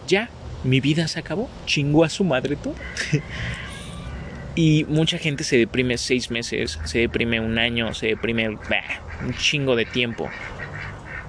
ya, 0.07 0.29
mi 0.63 0.81
vida 0.81 1.07
se 1.07 1.19
acabó, 1.19 1.49
chingó 1.65 2.03
a 2.03 2.09
su 2.09 2.23
madre 2.23 2.55
todo. 2.55 2.75
y 4.57 4.87
mucha 4.89 5.19
gente 5.19 5.43
se 5.43 5.55
deprime 5.55 5.99
seis 5.99 6.31
meses, 6.31 6.79
se 6.83 6.97
deprime 6.97 7.39
un 7.39 7.59
año, 7.59 7.93
se 7.93 8.07
deprime 8.07 8.49
un 8.49 8.57
chingo 9.37 9.75
de 9.75 9.85
tiempo. 9.85 10.29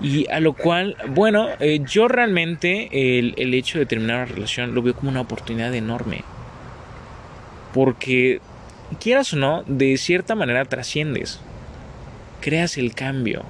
Y 0.00 0.26
a 0.30 0.40
lo 0.40 0.54
cual, 0.54 0.96
bueno, 1.08 1.48
eh, 1.60 1.80
yo 1.86 2.08
realmente 2.08 3.18
el, 3.18 3.34
el 3.36 3.52
hecho 3.52 3.78
de 3.78 3.84
terminar 3.84 4.24
una 4.24 4.34
relación 4.34 4.74
lo 4.74 4.80
veo 4.80 4.94
como 4.94 5.10
una 5.10 5.20
oportunidad 5.20 5.74
enorme. 5.74 6.24
Porque, 7.74 8.40
quieras 8.98 9.34
o 9.34 9.36
no, 9.36 9.62
de 9.66 9.98
cierta 9.98 10.34
manera 10.34 10.64
trasciendes. 10.64 11.38
Creas 12.40 12.78
el 12.78 12.94
cambio 12.94 13.44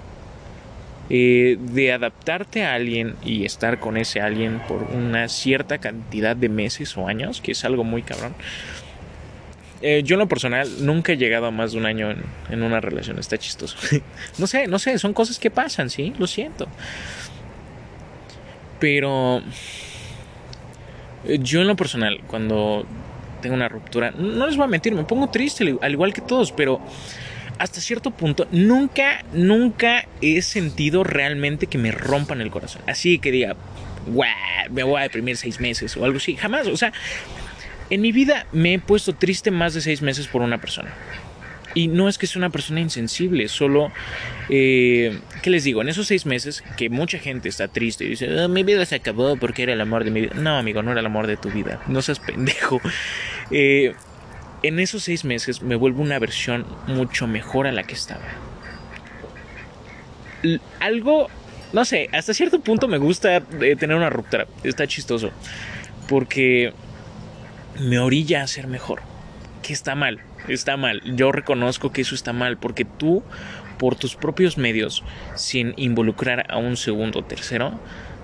eh, 1.08 1.56
de 1.60 1.92
adaptarte 1.92 2.64
a 2.64 2.74
alguien 2.74 3.14
y 3.24 3.44
estar 3.44 3.78
con 3.78 3.96
ese 3.96 4.20
alguien 4.20 4.60
por 4.66 4.82
una 4.82 5.28
cierta 5.28 5.78
cantidad 5.78 6.34
de 6.34 6.48
meses 6.48 6.96
o 6.96 7.06
años, 7.06 7.40
que 7.40 7.52
es 7.52 7.64
algo 7.64 7.84
muy 7.84 8.02
cabrón. 8.02 8.34
Eh, 9.80 10.02
yo 10.04 10.14
en 10.14 10.20
lo 10.20 10.28
personal 10.28 10.68
nunca 10.84 11.12
he 11.12 11.16
llegado 11.16 11.46
a 11.46 11.50
más 11.50 11.72
de 11.72 11.78
un 11.78 11.86
año 11.86 12.10
en, 12.50 12.62
una 12.62 12.80
relación, 12.80 13.18
está 13.18 13.38
chistoso. 13.38 13.76
no 14.38 14.46
sé, 14.46 14.66
no 14.66 14.78
sé, 14.78 14.98
son 14.98 15.12
cosas 15.12 15.38
que 15.38 15.50
pasan, 15.50 15.88
sí, 15.90 16.12
lo 16.18 16.26
siento. 16.26 16.66
Pero 18.80 19.42
eh, 21.26 21.38
yo 21.40 21.60
en 21.60 21.68
lo 21.68 21.76
personal, 21.76 22.20
cuando 22.26 22.86
tengo 23.40 23.54
una 23.54 23.68
ruptura, 23.68 24.10
no 24.10 24.46
les 24.46 24.56
voy 24.56 24.64
a 24.64 24.68
mentir, 24.68 24.94
me 24.94 25.04
pongo 25.04 25.30
triste, 25.30 25.76
al 25.80 25.92
igual 25.92 26.12
que 26.12 26.22
todos, 26.22 26.50
pero 26.50 26.80
hasta 27.58 27.80
cierto 27.80 28.10
punto, 28.10 28.46
nunca, 28.50 29.24
nunca 29.32 30.06
he 30.20 30.42
sentido 30.42 31.04
realmente 31.04 31.66
que 31.66 31.78
me 31.78 31.92
rompan 31.92 32.40
el 32.40 32.50
corazón. 32.50 32.82
Así 32.86 33.18
que 33.18 33.30
diga, 33.30 33.56
me 34.70 34.82
voy 34.82 34.98
a 34.98 35.02
deprimir 35.02 35.36
seis 35.36 35.60
meses 35.60 35.96
o 35.96 36.04
algo 36.04 36.18
así. 36.18 36.36
Jamás, 36.36 36.66
o 36.66 36.76
sea, 36.76 36.92
en 37.90 38.00
mi 38.00 38.12
vida 38.12 38.46
me 38.52 38.74
he 38.74 38.78
puesto 38.78 39.14
triste 39.14 39.50
más 39.50 39.74
de 39.74 39.80
seis 39.80 40.02
meses 40.02 40.26
por 40.26 40.42
una 40.42 40.58
persona. 40.58 40.92
Y 41.74 41.88
no 41.88 42.08
es 42.08 42.18
que 42.18 42.26
sea 42.26 42.40
una 42.40 42.50
persona 42.50 42.80
insensible, 42.80 43.46
solo, 43.48 43.92
eh, 44.48 45.20
¿qué 45.42 45.50
les 45.50 45.64
digo? 45.64 45.82
En 45.82 45.88
esos 45.88 46.06
seis 46.06 46.24
meses 46.24 46.64
que 46.76 46.88
mucha 46.88 47.18
gente 47.18 47.48
está 47.48 47.68
triste 47.68 48.04
y 48.04 48.08
dice, 48.08 48.40
ah, 48.40 48.48
mi 48.48 48.62
vida 48.62 48.84
se 48.86 48.94
acabó 48.94 49.36
porque 49.36 49.64
era 49.64 49.74
el 49.74 49.80
amor 49.80 50.04
de 50.04 50.10
mi 50.10 50.22
vida. 50.22 50.34
No, 50.34 50.56
amigo, 50.56 50.82
no 50.82 50.92
era 50.92 51.00
el 51.00 51.06
amor 51.06 51.26
de 51.26 51.36
tu 51.36 51.50
vida. 51.50 51.80
No 51.86 52.02
seas 52.02 52.20
pendejo. 52.20 52.80
Eh, 53.50 53.94
en 54.62 54.78
esos 54.78 55.04
seis 55.04 55.24
meses 55.24 55.62
me 55.62 55.74
vuelvo 55.74 56.02
una 56.02 56.18
versión 56.18 56.66
mucho 56.86 57.26
mejor 57.26 57.66
a 57.66 57.72
la 57.72 57.84
que 57.84 57.94
estaba. 57.94 58.20
algo, 60.80 61.28
no 61.72 61.86
sé, 61.86 62.10
hasta 62.12 62.34
cierto 62.34 62.60
punto 62.60 62.86
me 62.86 62.98
gusta 62.98 63.36
eh, 63.62 63.76
tener 63.76 63.96
una 63.96 64.10
ruptura. 64.10 64.46
Está 64.64 64.86
chistoso. 64.86 65.30
Porque 66.08 66.74
me 67.78 67.98
orilla 67.98 68.42
a 68.42 68.46
ser 68.46 68.66
mejor. 68.66 69.00
Que 69.62 69.72
está 69.72 69.94
mal, 69.94 70.20
está 70.48 70.76
mal. 70.76 71.02
Yo 71.04 71.32
reconozco 71.32 71.92
que 71.92 72.02
eso 72.02 72.14
está 72.14 72.32
mal. 72.32 72.56
Porque 72.56 72.84
tú, 72.84 73.22
por 73.78 73.96
tus 73.96 74.16
propios 74.16 74.58
medios, 74.58 75.02
sin 75.34 75.74
involucrar 75.76 76.46
a 76.50 76.58
un 76.58 76.76
segundo 76.76 77.20
o 77.20 77.24
tercero, 77.24 77.78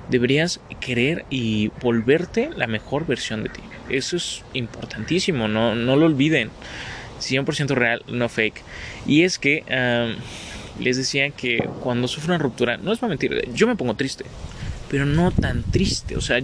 deberías 0.09 0.61
querer 0.81 1.25
y 1.31 1.69
volverte 1.81 2.51
la 2.57 2.67
mejor 2.67 3.07
versión 3.07 3.43
de 3.43 3.51
ti. 3.51 3.61
Eso 3.89 4.17
es 4.17 4.43
importantísimo, 4.55 5.49
no, 5.49 5.75
no 5.75 5.97
lo 5.97 6.07
olviden. 6.07 6.51
100% 7.21 7.69
real, 7.75 8.03
no 8.09 8.29
fake. 8.29 8.63
Y 9.07 9.23
es 9.23 9.39
que 9.39 9.65
les 10.79 10.97
decía 10.97 11.31
que 11.31 11.69
cuando 11.81 12.09
sufro 12.09 12.35
una 12.35 12.43
ruptura, 12.43 12.77
no 12.77 12.93
es 12.93 12.99
para 12.99 13.11
mentir, 13.11 13.49
yo 13.55 13.67
me 13.67 13.77
pongo 13.77 13.95
triste, 13.95 14.25
pero 14.91 15.07
no 15.07 15.31
tan 15.31 15.63
triste. 15.63 16.17
O 16.17 16.21
sea, 16.21 16.41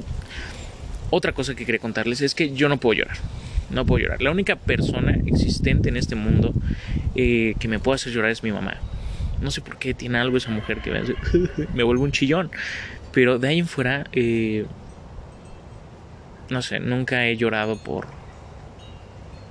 otra 1.11 1.33
cosa 1.33 1.55
que 1.55 1.67
quería 1.67 1.81
contarles 1.81 2.21
es 2.21 2.35
que 2.35 2.53
yo 2.53 2.69
no 2.69 2.79
puedo 2.79 2.99
llorar. 3.01 3.17
No 3.71 3.85
puedo 3.85 4.03
llorar. 4.03 4.23
La 4.23 4.31
única 4.31 4.57
persona 4.57 5.17
existente 5.27 5.89
en 5.89 5.97
este 5.97 6.15
mundo 6.15 6.53
eh, 7.15 7.55
que 7.59 7.69
me 7.69 7.79
puede 7.79 7.97
hacer 7.97 8.13
llorar 8.13 8.31
es 8.31 8.43
mi 8.43 8.53
mamá. 8.53 8.75
No 9.41 9.51
sé 9.51 9.61
por 9.61 9.79
qué 9.79 9.95
tiene 9.95 10.19
algo 10.19 10.37
esa 10.37 10.51
mujer 10.51 10.79
que 10.79 10.91
me 11.73 11.83
vuelve 11.85 12.03
un 12.03 12.13
chillón. 12.13 12.51
Pero 13.13 13.39
de 13.39 13.49
ahí 13.49 13.59
en 13.59 13.67
fuera. 13.67 14.07
Eh, 14.13 14.67
no 16.49 16.63
sé, 16.63 16.81
nunca 16.81 17.27
he 17.27 17.37
llorado 17.37 17.83
por. 17.83 18.07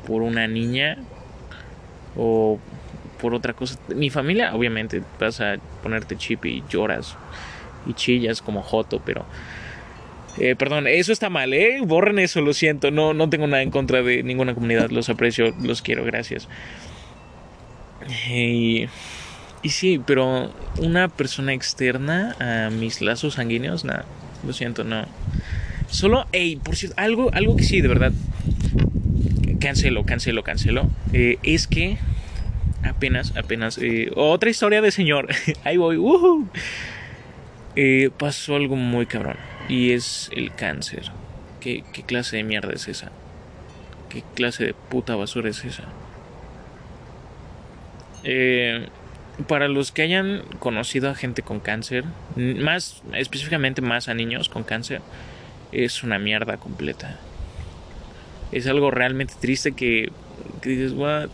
Por 0.06 0.22
una 0.22 0.48
niña. 0.48 0.98
O 2.16 2.60
por 3.22 3.34
otra 3.34 3.54
cosa. 3.54 3.80
Mi 3.96 4.10
familia, 4.10 4.54
obviamente, 4.54 5.02
vas 5.20 5.42
a 5.42 5.58
ponerte 5.82 6.18
chip 6.18 6.46
y 6.46 6.64
lloras. 6.70 7.18
Y 7.86 7.94
chillas 7.94 8.42
como 8.42 8.62
Joto, 8.62 9.02
pero 9.04 9.26
eh, 10.38 10.56
perdón, 10.56 10.88
eso 10.88 11.12
está 11.12 11.30
mal, 11.30 11.54
¿eh? 11.54 11.80
Borren 11.84 12.20
eso, 12.20 12.42
lo 12.42 12.54
siento. 12.54 12.92
No, 12.92 13.14
no 13.14 13.30
tengo 13.30 13.48
nada 13.48 13.64
en 13.64 13.72
contra 13.72 14.02
de 14.02 14.24
ninguna 14.24 14.54
comunidad. 14.54 14.90
Los 14.90 15.10
aprecio, 15.10 15.54
los 15.62 15.82
quiero, 15.82 16.06
gracias. 16.06 16.48
Y, 18.30 18.88
y 19.62 19.70
sí, 19.70 20.00
pero 20.06 20.54
una 20.78 21.08
persona 21.10 21.54
externa 21.54 22.36
a 22.40 22.70
mis 22.70 23.02
lazos 23.02 23.36
sanguíneos, 23.36 23.84
nada. 23.84 24.06
Lo 24.46 24.54
siento, 24.54 24.84
no. 24.84 25.06
Solo, 25.90 26.28
hey, 26.32 26.60
por 26.64 26.76
cierto, 26.76 26.96
algo, 27.00 27.32
algo 27.34 27.56
que 27.56 27.64
sí, 27.64 27.82
de 27.82 27.88
verdad. 27.88 28.14
Cancelo, 29.60 30.06
cancelo, 30.06 30.44
cancelo. 30.44 30.90
Eh, 31.12 31.38
es 31.44 31.68
que 31.68 31.98
apenas, 32.84 33.36
apenas. 33.36 33.78
Eh, 33.78 34.12
otra 34.16 34.50
historia 34.50 34.82
de 34.82 34.92
señor. 34.92 35.28
Ahí 35.66 35.76
voy. 35.76 36.00
Eh, 37.76 38.10
pasó 38.18 38.56
algo 38.56 38.76
muy 38.76 39.06
cabrón 39.06 39.49
y 39.70 39.94
es 39.94 40.30
el 40.36 40.54
cáncer. 40.54 41.04
¿Qué, 41.62 41.84
clase 42.06 42.38
de 42.38 42.44
mierda 42.44 42.74
es 42.74 42.88
esa? 42.90 43.12
¿Qué 44.10 44.24
clase 44.36 44.66
de 44.66 44.74
puta 44.74 45.16
basura 45.16 45.50
es 45.50 45.64
esa? 45.64 45.84
Eh, 48.24 48.88
para 49.48 49.68
los 49.68 49.92
que 49.92 50.02
hayan 50.02 50.44
conocido 50.60 51.10
a 51.10 51.16
gente 51.16 51.44
con 51.44 51.60
cáncer, 51.60 52.04
más 52.36 53.04
específicamente 53.14 53.82
más 53.82 54.10
a 54.10 54.14
niños 54.14 54.50
con 54.50 54.64
cáncer, 54.64 55.02
es 55.72 56.04
una 56.04 56.20
mierda 56.20 56.58
completa. 56.58 57.20
Es 58.52 58.68
algo 58.68 58.90
realmente 58.90 59.36
triste 59.40 59.74
que, 59.74 60.12
que 60.62 60.70
dices, 60.70 60.94
what? 60.94 61.30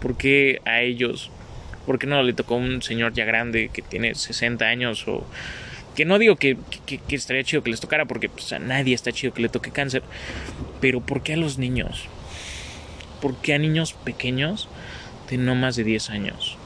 ¿Por 0.00 0.16
qué 0.16 0.62
a 0.64 0.80
ellos? 0.82 1.30
¿Por 1.84 1.98
qué 1.98 2.06
no 2.06 2.22
le 2.22 2.32
tocó 2.32 2.54
a 2.54 2.58
un 2.58 2.82
señor 2.82 3.14
ya 3.14 3.24
grande 3.24 3.70
que 3.72 3.82
tiene 3.82 4.14
60 4.14 4.64
años 4.64 5.08
o 5.08 5.26
que 5.98 6.04
no 6.04 6.20
digo 6.20 6.36
que, 6.36 6.56
estaría 7.08 7.42
chido 7.42 7.64
que 7.64 7.70
les 7.70 7.80
tocara, 7.80 8.04
porque 8.04 8.28
pues, 8.28 8.52
a 8.52 8.60
nadie 8.60 8.94
está 8.94 9.10
chido 9.10 9.34
que 9.34 9.42
le 9.42 9.48
toque 9.48 9.72
cáncer. 9.72 10.04
Pero 10.80 11.00
¿por 11.00 11.24
qué 11.24 11.32
a 11.32 11.36
los 11.36 11.58
niños? 11.58 12.06
¿Por 13.20 13.34
qué 13.38 13.54
a 13.54 13.58
niños 13.58 13.94
pequeños 13.94 14.68
de 15.28 15.38
no 15.38 15.56
más 15.56 15.74
de 15.74 15.82
10 15.82 16.10
años? 16.10 16.56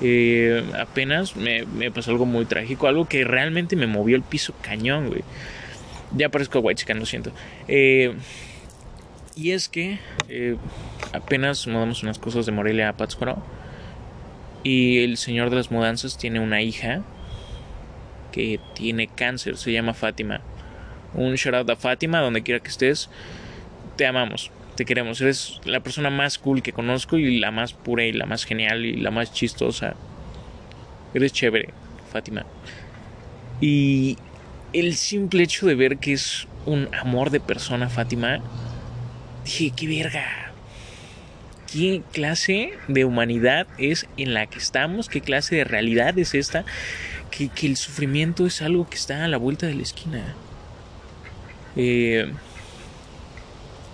Eh, 0.00 0.62
apenas 0.80 1.34
me, 1.34 1.90
pasó 1.90 2.12
algo 2.12 2.24
muy 2.24 2.44
trágico, 2.44 2.86
algo 2.86 3.08
que 3.08 3.24
realmente 3.24 3.74
me 3.74 3.88
movió 3.88 4.14
el 4.14 4.22
piso 4.22 4.54
cañón, 4.62 5.08
güey. 5.08 5.24
Ya 6.16 6.28
parezco 6.28 6.60
white 6.60 6.82
chican, 6.82 7.00
lo 7.00 7.04
siento. 7.04 7.32
Eh, 7.66 8.14
y 9.34 9.50
es 9.50 9.68
que 9.68 9.98
eh, 10.28 10.54
apenas 11.12 11.66
mudamos 11.66 12.04
unas 12.04 12.20
cosas 12.20 12.46
de 12.46 12.52
Morelia 12.52 12.90
a 12.90 12.96
Pátzcuaro 12.96 13.42
y 14.68 14.98
el 14.98 15.16
señor 15.16 15.48
de 15.48 15.56
las 15.56 15.70
mudanzas 15.70 16.18
tiene 16.18 16.40
una 16.40 16.60
hija 16.60 17.00
que 18.32 18.60
tiene 18.74 19.06
cáncer, 19.06 19.56
se 19.56 19.72
llama 19.72 19.94
Fátima. 19.94 20.42
Un 21.14 21.36
shout 21.36 21.54
out 21.54 21.70
a 21.70 21.76
Fátima, 21.76 22.20
donde 22.20 22.42
quiera 22.42 22.60
que 22.60 22.68
estés. 22.68 23.08
Te 23.96 24.06
amamos, 24.06 24.50
te 24.76 24.84
queremos. 24.84 25.22
Eres 25.22 25.58
la 25.64 25.80
persona 25.80 26.10
más 26.10 26.36
cool 26.36 26.60
que 26.60 26.74
conozco 26.74 27.16
y 27.16 27.38
la 27.38 27.50
más 27.50 27.72
pura 27.72 28.04
y 28.04 28.12
la 28.12 28.26
más 28.26 28.44
genial 28.44 28.84
y 28.84 28.96
la 28.96 29.10
más 29.10 29.32
chistosa. 29.32 29.94
Eres 31.14 31.32
chévere, 31.32 31.70
Fátima. 32.12 32.44
Y 33.62 34.18
el 34.74 34.96
simple 34.96 35.44
hecho 35.44 35.66
de 35.66 35.76
ver 35.76 35.96
que 35.96 36.12
es 36.12 36.46
un 36.66 36.90
amor 36.94 37.30
de 37.30 37.40
persona, 37.40 37.88
Fátima, 37.88 38.40
dije, 39.46 39.72
qué 39.74 39.86
verga 39.86 40.47
qué 41.72 42.02
clase 42.12 42.72
de 42.88 43.04
humanidad 43.04 43.66
es 43.78 44.06
en 44.16 44.34
la 44.34 44.46
que 44.46 44.58
estamos, 44.58 45.08
qué 45.08 45.20
clase 45.20 45.56
de 45.56 45.64
realidad 45.64 46.18
es 46.18 46.34
esta, 46.34 46.64
que, 47.30 47.50
el 47.66 47.76
sufrimiento 47.76 48.46
es 48.46 48.62
algo 48.62 48.88
que 48.88 48.96
está 48.96 49.24
a 49.24 49.28
la 49.28 49.36
vuelta 49.36 49.66
de 49.66 49.74
la 49.74 49.82
esquina. 49.82 50.34
Eh, 51.76 52.30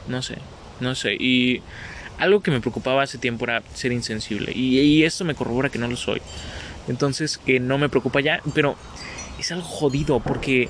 no 0.08 0.22
sé, 0.22 0.37
no 0.80 0.94
sé. 0.94 1.14
Y 1.14 1.62
algo 2.18 2.40
que 2.40 2.50
me 2.50 2.60
preocupaba 2.60 3.02
hace 3.02 3.18
tiempo 3.18 3.44
era 3.44 3.62
ser 3.74 3.92
insensible. 3.92 4.52
Y, 4.54 5.02
esto 5.02 5.24
me 5.24 5.34
corrobora 5.34 5.68
que 5.68 5.78
no 5.78 5.88
lo 5.88 5.96
soy. 5.96 6.22
Entonces, 6.88 7.38
que 7.38 7.60
no 7.60 7.78
me 7.78 7.88
preocupa 7.88 8.20
ya. 8.20 8.40
Pero 8.54 8.76
es 9.38 9.50
algo 9.50 9.64
jodido 9.64 10.20
porque 10.20 10.68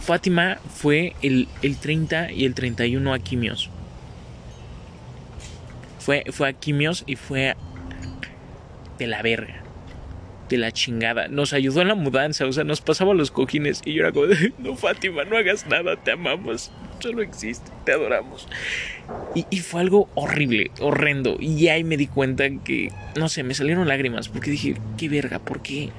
Fátima 0.00 0.58
fue 0.74 1.14
el, 1.22 1.48
el 1.62 1.78
30 1.78 2.32
y 2.32 2.44
el 2.44 2.54
31 2.54 3.14
a 3.14 3.18
quimios. 3.18 3.70
Fue, 6.08 6.24
fue 6.32 6.48
a 6.48 6.54
quimios 6.54 7.04
y 7.06 7.16
fue 7.16 7.54
de 8.98 9.06
la 9.06 9.20
verga. 9.20 9.62
De 10.48 10.56
la 10.56 10.72
chingada. 10.72 11.28
Nos 11.28 11.52
ayudó 11.52 11.82
en 11.82 11.88
la 11.88 11.94
mudanza, 11.94 12.46
o 12.46 12.52
sea, 12.52 12.64
nos 12.64 12.80
pasaba 12.80 13.12
los 13.12 13.30
cojines 13.30 13.82
y 13.84 13.92
yo 13.92 14.04
era 14.04 14.12
como, 14.12 14.28
no, 14.58 14.74
Fátima, 14.74 15.24
no 15.24 15.36
hagas 15.36 15.66
nada, 15.66 15.96
te 15.96 16.12
amamos, 16.12 16.72
solo 17.00 17.20
existe, 17.20 17.70
te 17.84 17.92
adoramos. 17.92 18.48
Y, 19.34 19.44
y, 19.50 19.58
fue 19.58 19.82
algo 19.82 20.08
horrible, 20.14 20.70
horrendo. 20.80 21.36
Y 21.40 21.68
ahí 21.68 21.84
me 21.84 21.98
di 21.98 22.06
cuenta 22.06 22.48
que, 22.64 22.90
no 23.14 23.28
sé, 23.28 23.42
me 23.42 23.52
salieron 23.52 23.86
lágrimas 23.86 24.30
porque 24.30 24.50
dije, 24.50 24.76
qué 24.96 25.10
verga, 25.10 25.40
¿por 25.40 25.60
qué? 25.60 25.90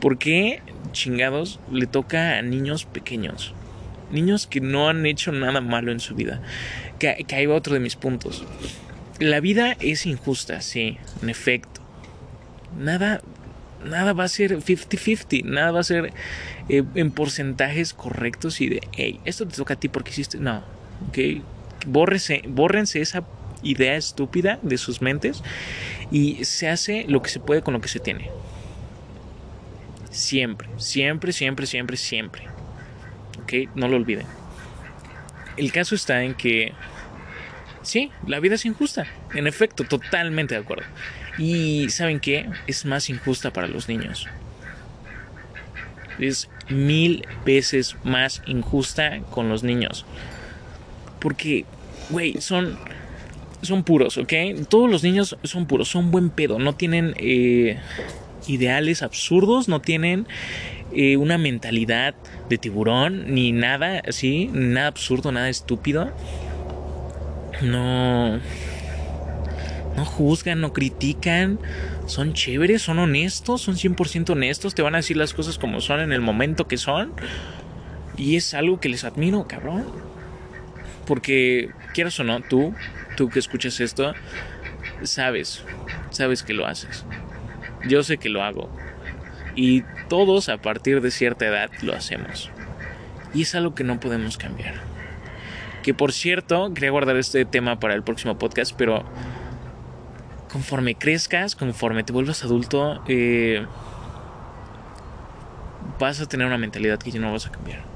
¿Por 0.00 0.16
qué 0.16 0.62
chingados 0.92 1.60
le 1.70 1.86
toca 1.86 2.38
a 2.38 2.40
niños 2.40 2.86
pequeños? 2.86 3.52
Niños 4.10 4.46
que 4.46 4.62
no 4.62 4.88
han 4.88 5.04
hecho 5.04 5.32
nada 5.32 5.60
malo 5.60 5.92
en 5.92 6.00
su 6.00 6.14
vida 6.14 6.40
que, 6.98 7.26
ahí 7.34 7.46
va 7.46 7.54
otro 7.54 7.74
de 7.74 7.80
mis 7.80 7.96
puntos. 7.96 8.44
La 9.18 9.40
vida 9.40 9.76
es 9.80 10.06
injusta, 10.06 10.60
sí, 10.60 10.98
en 11.22 11.30
efecto. 11.30 11.80
Nada, 12.78 13.22
nada 13.84 14.12
va 14.12 14.24
a 14.24 14.28
ser 14.28 14.58
50-50, 14.58 15.44
nada 15.44 15.70
va 15.70 15.80
a 15.80 15.84
ser 15.84 16.12
eh, 16.68 16.82
en 16.94 17.10
porcentajes 17.10 17.94
correctos 17.94 18.60
y 18.60 18.68
de, 18.68 18.80
hey, 18.92 19.20
esto 19.24 19.46
te 19.46 19.56
toca 19.56 19.74
a 19.74 19.80
ti 19.80 19.88
porque 19.88 20.10
hiciste. 20.10 20.38
No, 20.38 20.64
ok. 21.08 21.42
Bórrense 21.86 23.00
esa 23.00 23.24
idea 23.62 23.96
estúpida 23.96 24.58
de 24.62 24.78
sus 24.78 25.02
mentes 25.02 25.42
y 26.10 26.44
se 26.44 26.68
hace 26.68 27.04
lo 27.08 27.22
que 27.22 27.30
se 27.30 27.40
puede 27.40 27.62
con 27.62 27.74
lo 27.74 27.80
que 27.80 27.88
se 27.88 28.00
tiene. 28.00 28.30
Siempre, 30.10 30.68
siempre, 30.76 31.32
siempre, 31.32 31.66
siempre, 31.66 31.96
siempre. 31.96 32.44
Ok, 33.42 33.74
no 33.74 33.88
lo 33.88 33.96
olviden. 33.96 34.26
El 35.56 35.72
caso 35.72 35.94
está 35.94 36.22
en 36.24 36.34
que 36.34 36.72
sí, 37.82 38.10
la 38.26 38.40
vida 38.40 38.56
es 38.56 38.64
injusta. 38.64 39.06
En 39.34 39.46
efecto, 39.46 39.84
totalmente 39.84 40.54
de 40.54 40.60
acuerdo. 40.60 40.84
Y 41.38 41.88
¿saben 41.90 42.20
qué? 42.20 42.48
Es 42.66 42.84
más 42.84 43.10
injusta 43.10 43.52
para 43.52 43.66
los 43.66 43.88
niños. 43.88 44.28
Es 46.18 46.48
mil 46.68 47.26
veces 47.44 47.96
más 48.04 48.42
injusta 48.46 49.20
con 49.30 49.48
los 49.48 49.62
niños. 49.62 50.06
Porque, 51.18 51.64
güey, 52.10 52.40
son, 52.40 52.78
son 53.62 53.82
puros, 53.82 54.18
¿ok? 54.18 54.32
Todos 54.68 54.90
los 54.90 55.02
niños 55.02 55.36
son 55.42 55.66
puros, 55.66 55.88
son 55.88 56.10
buen 56.10 56.30
pedo. 56.30 56.58
No 56.58 56.74
tienen 56.74 57.14
eh, 57.16 57.78
ideales 58.46 59.02
absurdos, 59.02 59.68
no 59.68 59.80
tienen 59.80 60.26
eh, 60.94 61.16
una 61.16 61.38
mentalidad 61.38 62.14
de 62.48 62.58
tiburón, 62.58 63.34
ni 63.34 63.52
nada 63.52 64.02
así, 64.06 64.50
nada 64.52 64.88
absurdo, 64.88 65.32
nada 65.32 65.48
estúpido. 65.48 66.12
No. 67.62 68.40
No 69.96 70.04
juzgan, 70.04 70.60
no 70.60 70.72
critican. 70.72 71.58
Son 72.06 72.32
chéveres, 72.32 72.82
son 72.82 72.98
honestos, 72.98 73.62
son 73.62 73.76
100% 73.76 74.30
honestos. 74.30 74.74
Te 74.74 74.82
van 74.82 74.94
a 74.94 74.98
decir 74.98 75.16
las 75.16 75.34
cosas 75.34 75.58
como 75.58 75.80
son 75.80 76.00
en 76.00 76.12
el 76.12 76.20
momento 76.20 76.66
que 76.66 76.76
son. 76.76 77.12
Y 78.16 78.36
es 78.36 78.54
algo 78.54 78.80
que 78.80 78.88
les 78.88 79.04
admiro, 79.04 79.46
cabrón. 79.48 79.84
Porque, 81.06 81.70
quieras 81.92 82.18
o 82.20 82.24
no, 82.24 82.40
tú, 82.40 82.74
tú 83.16 83.28
que 83.28 83.38
escuchas 83.38 83.80
esto, 83.80 84.14
sabes, 85.02 85.64
sabes 86.10 86.42
que 86.42 86.54
lo 86.54 86.66
haces. 86.66 87.04
Yo 87.86 88.02
sé 88.02 88.18
que 88.18 88.28
lo 88.28 88.42
hago. 88.42 88.70
Y 89.54 89.82
todos 90.08 90.48
a 90.48 90.58
partir 90.58 91.00
de 91.00 91.10
cierta 91.10 91.46
edad 91.46 91.70
lo 91.82 91.94
hacemos. 91.94 92.50
Y 93.32 93.42
es 93.42 93.54
algo 93.54 93.74
que 93.74 93.84
no 93.84 94.00
podemos 94.00 94.36
cambiar. 94.36 94.74
Que 95.82 95.94
por 95.94 96.12
cierto, 96.12 96.72
quería 96.74 96.90
guardar 96.90 97.16
este 97.16 97.44
tema 97.44 97.78
para 97.78 97.94
el 97.94 98.02
próximo 98.02 98.38
podcast, 98.38 98.74
pero 98.76 99.04
conforme 100.50 100.94
crezcas, 100.94 101.56
conforme 101.56 102.04
te 102.04 102.12
vuelvas 102.12 102.44
adulto, 102.44 103.02
eh, 103.08 103.66
vas 105.98 106.20
a 106.20 106.26
tener 106.26 106.46
una 106.46 106.58
mentalidad 106.58 106.98
que 106.98 107.10
ya 107.10 107.20
no 107.20 107.32
vas 107.32 107.46
a 107.46 107.50
cambiar. 107.50 107.94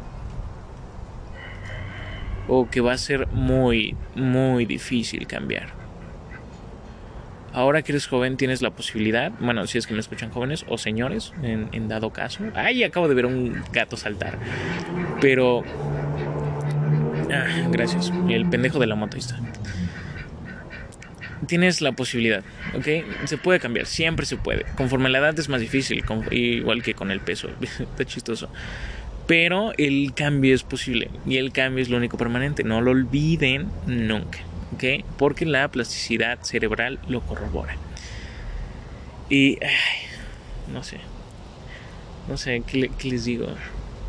o 2.48 2.68
que 2.68 2.80
va 2.80 2.92
a 2.92 2.98
ser 2.98 3.28
muy, 3.28 3.94
muy 4.14 4.64
difícil 4.64 5.26
cambiar. 5.26 5.77
Ahora 7.52 7.82
que 7.82 7.92
eres 7.92 8.06
joven 8.06 8.36
tienes 8.36 8.62
la 8.62 8.70
posibilidad, 8.70 9.32
bueno, 9.40 9.66
si 9.66 9.78
es 9.78 9.86
que 9.86 9.94
me 9.94 10.00
escuchan 10.00 10.30
jóvenes 10.30 10.64
o 10.68 10.78
señores, 10.78 11.32
en, 11.42 11.88
dado 11.88 12.10
caso. 12.10 12.44
Ay, 12.54 12.84
acabo 12.84 13.08
de 13.08 13.14
ver 13.14 13.26
un 13.26 13.62
gato 13.72 13.96
saltar. 13.96 14.38
Pero... 15.20 15.64
Ah, 17.32 17.68
gracias. 17.70 18.12
El 18.28 18.48
pendejo 18.48 18.78
de 18.78 18.86
la 18.86 18.94
moto 18.94 19.16
está. 19.16 19.38
Tienes 21.46 21.80
la 21.80 21.92
posibilidad, 21.92 22.42
¿ok? 22.74 23.26
Se 23.26 23.38
puede 23.38 23.60
cambiar, 23.60 23.86
siempre 23.86 24.26
se 24.26 24.36
puede. 24.36 24.64
Conforme 24.76 25.08
la 25.08 25.18
edad 25.18 25.38
es 25.38 25.48
más 25.48 25.60
difícil, 25.60 26.04
igual 26.30 26.82
que 26.82 26.94
con 26.94 27.10
el 27.10 27.20
peso. 27.20 27.48
está 27.60 28.04
chistoso. 28.04 28.50
Pero 29.26 29.72
el 29.76 30.14
cambio 30.14 30.54
es 30.54 30.62
posible 30.62 31.10
y 31.26 31.36
el 31.36 31.52
cambio 31.52 31.82
es 31.82 31.90
lo 31.90 31.96
único 31.96 32.16
permanente. 32.16 32.64
No 32.64 32.80
lo 32.80 32.90
olviden 32.90 33.68
nunca. 33.86 34.38
Porque 35.16 35.46
la 35.46 35.68
plasticidad 35.68 36.38
cerebral 36.42 36.98
lo 37.08 37.20
corrobora. 37.20 37.76
Y, 39.30 39.58
no 40.72 40.82
sé, 40.82 40.98
no 42.28 42.36
sé, 42.36 42.62
¿qué, 42.66 42.90
les 43.04 43.24
digo? 43.24 43.48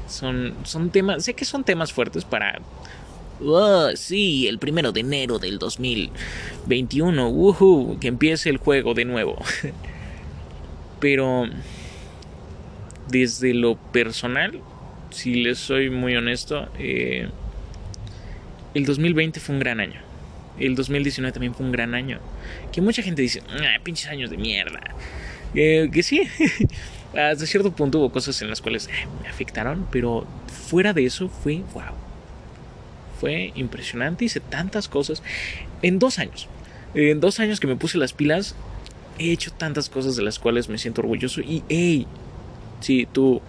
Son, 0.07 0.55
son 0.63 0.89
temas, 0.89 1.23
sé 1.23 1.33
que 1.33 1.45
son 1.45 1.63
temas 1.63 1.93
fuertes 1.93 2.25
para... 2.25 2.59
Sí, 3.95 4.47
el 4.47 4.59
primero 4.59 4.91
de 4.91 4.99
enero 4.99 5.39
del 5.39 5.59
2021, 5.59 7.29
uh 7.29 7.97
que 7.99 8.09
empiece 8.09 8.49
el 8.49 8.57
juego 8.57 8.93
de 8.93 9.05
nuevo. 9.05 9.37
Pero 10.99 11.45
desde 13.07 13.53
lo 13.53 13.77
personal, 13.77 14.59
si 15.09 15.35
les 15.35 15.57
soy 15.57 15.89
muy 15.89 16.17
honesto, 16.17 16.67
eh, 16.77 17.29
el 18.73 18.85
2020 18.85 19.39
fue 19.39 19.55
un 19.55 19.59
gran 19.59 19.79
año 19.79 20.08
el 20.59 20.75
2019 20.75 21.31
también 21.31 21.53
fue 21.53 21.65
un 21.65 21.71
gran 21.71 21.95
año. 21.95 22.19
Que 22.71 22.81
mucha 22.81 23.01
gente 23.01 23.21
dice, 23.21 23.41
ah, 23.49 23.79
pinches 23.83 24.07
años 24.07 24.29
de 24.29 24.37
mierda. 24.37 24.81
que 25.53 26.03
sí, 26.03 26.23
hasta 27.13 27.45
cierto 27.45 27.71
punto 27.71 27.99
hubo 27.99 28.11
cosas 28.11 28.41
en 28.41 28.49
las 28.49 28.61
cuales 28.61 28.87
eh, 28.87 29.07
me 29.21 29.29
afectaron, 29.29 29.87
pero 29.91 30.27
fuera 30.67 30.93
de 30.93 31.05
eso 31.05 31.29
fue 31.29 31.63
wow. 31.73 31.95
Fue 33.19 33.51
impresionante, 33.55 34.25
hice 34.25 34.39
tantas 34.39 34.87
cosas 34.87 35.23
en 35.81 35.99
dos 35.99 36.19
años. 36.19 36.47
En 36.93 37.19
dos 37.19 37.39
años 37.39 37.59
que 37.59 37.67
me 37.67 37.75
puse 37.75 37.97
las 37.97 38.13
pilas, 38.13 38.55
he 39.17 39.31
hecho 39.31 39.51
tantas 39.51 39.89
cosas 39.89 40.15
de 40.15 40.23
las 40.23 40.39
cuales 40.39 40.69
me 40.69 40.77
siento 40.77 41.01
orgulloso. 41.01 41.41
Y, 41.41 41.63
hey, 41.67 42.07
sí, 42.79 43.07
tú, 43.11 43.41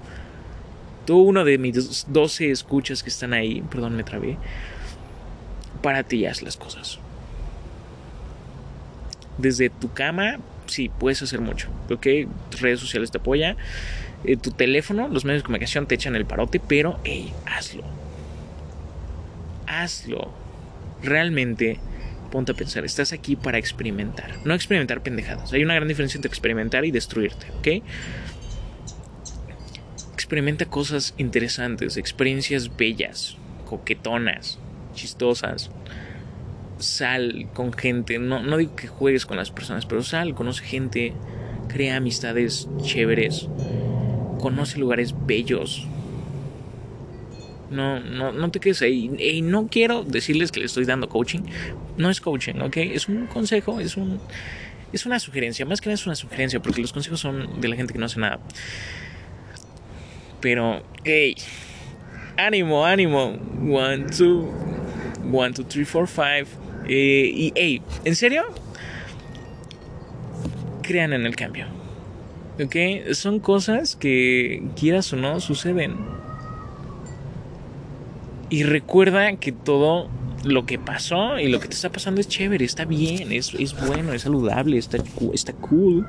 tú 1.06 1.18
uno 1.18 1.44
de 1.44 1.56
mis 1.58 2.06
12 2.08 2.50
escuchas 2.50 3.02
que 3.02 3.10
están 3.10 3.32
ahí, 3.32 3.62
perdón, 3.70 3.96
me 3.96 4.02
trabé 4.02 4.36
para 5.82 6.02
ti 6.02 6.26
haz 6.26 6.42
las 6.42 6.56
cosas. 6.56 6.98
Desde 9.38 9.70
tu 9.70 9.92
cama, 9.92 10.38
sí, 10.66 10.88
puedes 10.88 11.22
hacer 11.22 11.40
mucho. 11.40 11.68
¿Ok? 11.90 12.06
Redes 12.60 12.80
sociales 12.80 13.10
te 13.10 13.18
apoyan. 13.18 13.56
Eh, 14.24 14.36
tu 14.36 14.50
teléfono, 14.50 15.08
los 15.08 15.24
medios 15.24 15.42
de 15.42 15.46
comunicación 15.46 15.86
te 15.86 15.94
echan 15.94 16.14
el 16.14 16.26
parote, 16.26 16.60
pero, 16.60 17.00
hey, 17.04 17.32
hazlo. 17.46 17.84
Hazlo. 19.66 20.32
Realmente, 21.02 21.78
ponte 22.30 22.52
a 22.52 22.54
pensar, 22.54 22.84
estás 22.84 23.12
aquí 23.12 23.36
para 23.36 23.58
experimentar. 23.58 24.36
No 24.44 24.54
experimentar 24.54 25.02
pendejadas. 25.02 25.52
Hay 25.52 25.62
una 25.62 25.74
gran 25.74 25.88
diferencia 25.88 26.18
entre 26.18 26.28
experimentar 26.28 26.84
y 26.84 26.90
destruirte, 26.90 27.46
¿ok? 27.58 27.82
Experimenta 30.12 30.66
cosas 30.66 31.14
interesantes, 31.16 31.96
experiencias 31.96 32.76
bellas, 32.76 33.36
coquetonas, 33.64 34.58
chistosas. 35.00 35.70
Sal 36.78 37.48
con 37.52 37.72
gente, 37.72 38.18
no, 38.18 38.42
no 38.42 38.56
digo 38.56 38.74
que 38.74 38.88
juegues 38.88 39.26
con 39.26 39.36
las 39.36 39.50
personas, 39.50 39.84
pero 39.86 40.02
sal, 40.02 40.34
conoce 40.34 40.64
gente, 40.64 41.12
crea 41.68 41.96
amistades 41.96 42.68
chéveres, 42.82 43.48
conoce 44.40 44.78
lugares 44.78 45.14
bellos. 45.26 45.86
No, 47.70 48.00
no, 48.00 48.32
no 48.32 48.50
te 48.50 48.58
quedes 48.58 48.82
ahí. 48.82 49.10
Y 49.18 49.42
no 49.42 49.68
quiero 49.68 50.02
decirles 50.02 50.50
que 50.50 50.60
le 50.60 50.66
estoy 50.66 50.84
dando 50.84 51.08
coaching. 51.08 51.42
No 51.96 52.10
es 52.10 52.20
coaching, 52.20 52.60
¿ok? 52.62 52.78
Es 52.78 53.08
un 53.08 53.26
consejo, 53.26 53.78
es 53.78 53.96
un, 53.96 54.18
es 54.92 55.06
una 55.06 55.20
sugerencia. 55.20 55.64
Más 55.66 55.80
que 55.80 55.88
nada 55.88 55.94
es 55.94 56.06
una 56.06 56.16
sugerencia, 56.16 56.60
porque 56.60 56.80
los 56.80 56.92
consejos 56.92 57.20
son 57.20 57.60
de 57.60 57.68
la 57.68 57.76
gente 57.76 57.92
que 57.92 57.98
no 57.98 58.06
hace 58.06 58.18
nada. 58.18 58.40
Pero, 60.40 60.82
hey, 61.04 61.36
ánimo, 62.36 62.84
ánimo. 62.84 63.38
One, 63.70 64.06
two. 64.06 64.69
1, 65.30 65.50
2, 65.56 65.66
3, 65.68 65.88
4, 65.90 66.06
5. 66.06 66.88
y, 66.88 67.52
hey, 67.54 67.82
¿en 68.04 68.16
serio? 68.16 68.44
Crean 70.82 71.12
en 71.12 71.26
el 71.26 71.36
cambio. 71.36 71.66
¿Ok? 72.62 72.76
Son 73.12 73.40
cosas 73.40 73.96
que, 73.96 74.62
quieras 74.76 75.12
o 75.12 75.16
no, 75.16 75.40
suceden. 75.40 75.96
Y 78.50 78.64
recuerda 78.64 79.36
que 79.36 79.52
todo 79.52 80.08
lo 80.44 80.66
que 80.66 80.78
pasó 80.78 81.38
y 81.38 81.48
lo 81.48 81.60
que 81.60 81.68
te 81.68 81.74
está 81.74 81.90
pasando 81.90 82.20
es 82.20 82.28
chévere, 82.28 82.64
está 82.64 82.84
bien, 82.84 83.32
es, 83.32 83.54
es 83.54 83.78
bueno, 83.86 84.12
es 84.12 84.22
saludable, 84.22 84.78
está, 84.78 84.98
está 85.32 85.52
cool. 85.54 86.06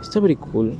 Está 0.00 0.20
very 0.20 0.36
cool. 0.36 0.78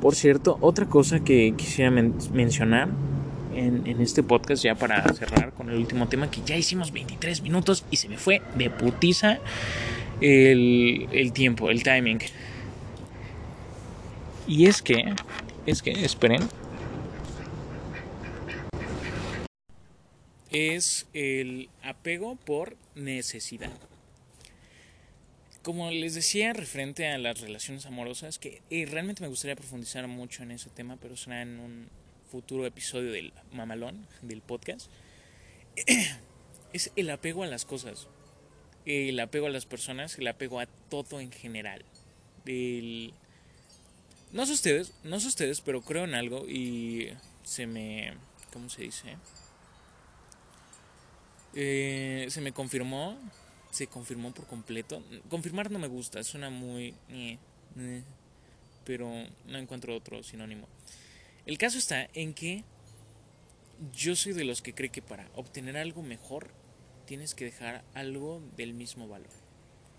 Por 0.00 0.14
cierto, 0.14 0.58
otra 0.60 0.86
cosa 0.86 1.20
que 1.20 1.54
quisiera 1.56 1.90
mencionar 1.90 2.88
en, 3.56 4.00
este 4.00 4.22
podcast 4.22 4.62
ya 4.62 4.74
para 4.74 5.02
cerrar 5.14 5.52
con 5.52 5.70
el 5.70 5.76
último 5.76 6.08
tema 6.08 6.30
que 6.30 6.42
ya 6.44 6.56
hicimos 6.56 6.92
23 6.92 7.42
minutos 7.42 7.84
y 7.90 7.96
se 7.96 8.08
me 8.08 8.18
fue 8.18 8.42
de 8.56 8.70
putiza 8.70 9.38
el, 10.20 11.08
el 11.12 11.32
tiempo, 11.32 11.70
el 11.70 11.82
timing. 11.82 12.20
Y 14.46 14.66
es 14.66 14.82
que, 14.82 15.14
es 15.66 15.82
que, 15.82 15.90
esperen. 15.90 16.48
Es 20.50 21.06
el 21.12 21.68
apego 21.82 22.36
por 22.36 22.76
necesidad. 22.94 23.72
Como 25.62 25.90
les 25.90 26.14
decía, 26.14 26.52
referente 26.52 27.08
a 27.08 27.18
las 27.18 27.40
relaciones 27.40 27.86
amorosas, 27.86 28.38
que 28.38 28.62
eh, 28.70 28.86
realmente 28.86 29.22
me 29.22 29.28
gustaría 29.28 29.56
profundizar 29.56 30.06
mucho 30.06 30.44
en 30.44 30.52
ese 30.52 30.70
tema, 30.70 30.96
pero 30.96 31.16
será 31.16 31.42
en 31.42 31.58
un 31.58 31.88
futuro 32.30 32.66
episodio 32.66 33.12
del 33.12 33.32
mamalón, 33.52 34.06
del 34.22 34.42
podcast, 34.42 34.90
es 36.72 36.92
el 36.96 37.10
apego 37.10 37.42
a 37.42 37.46
las 37.46 37.64
cosas, 37.64 38.08
el 38.84 39.18
apego 39.20 39.46
a 39.46 39.50
las 39.50 39.66
personas, 39.66 40.18
el 40.18 40.28
apego 40.28 40.60
a 40.60 40.66
todo 40.66 41.20
en 41.20 41.32
general. 41.32 41.84
No 44.32 44.44
sé 44.46 44.52
ustedes, 44.52 44.92
no 45.02 45.18
sé 45.20 45.28
ustedes, 45.28 45.60
pero 45.60 45.82
creo 45.82 46.04
en 46.04 46.14
algo 46.14 46.48
y 46.48 47.10
se 47.44 47.66
me... 47.66 48.14
¿Cómo 48.52 48.68
se 48.68 48.82
dice? 48.82 49.16
Eh, 51.54 52.26
se 52.28 52.40
me 52.40 52.52
confirmó, 52.52 53.16
se 53.70 53.86
confirmó 53.86 54.32
por 54.32 54.46
completo. 54.46 55.02
Confirmar 55.28 55.70
no 55.70 55.78
me 55.78 55.88
gusta, 55.88 56.22
suena 56.22 56.50
muy... 56.50 56.94
Eh, 57.10 57.38
eh, 57.78 58.02
pero 58.84 59.10
no 59.46 59.58
encuentro 59.58 59.96
otro 59.96 60.22
sinónimo. 60.22 60.68
El 61.46 61.58
caso 61.58 61.78
está 61.78 62.08
en 62.12 62.34
que 62.34 62.64
yo 63.94 64.16
soy 64.16 64.32
de 64.32 64.44
los 64.44 64.62
que 64.62 64.74
cree 64.74 64.90
que 64.90 65.00
para 65.00 65.28
obtener 65.34 65.76
algo 65.76 66.02
mejor 66.02 66.48
tienes 67.06 67.34
que 67.34 67.44
dejar 67.44 67.84
algo 67.94 68.42
del 68.56 68.74
mismo 68.74 69.06
valor 69.06 69.30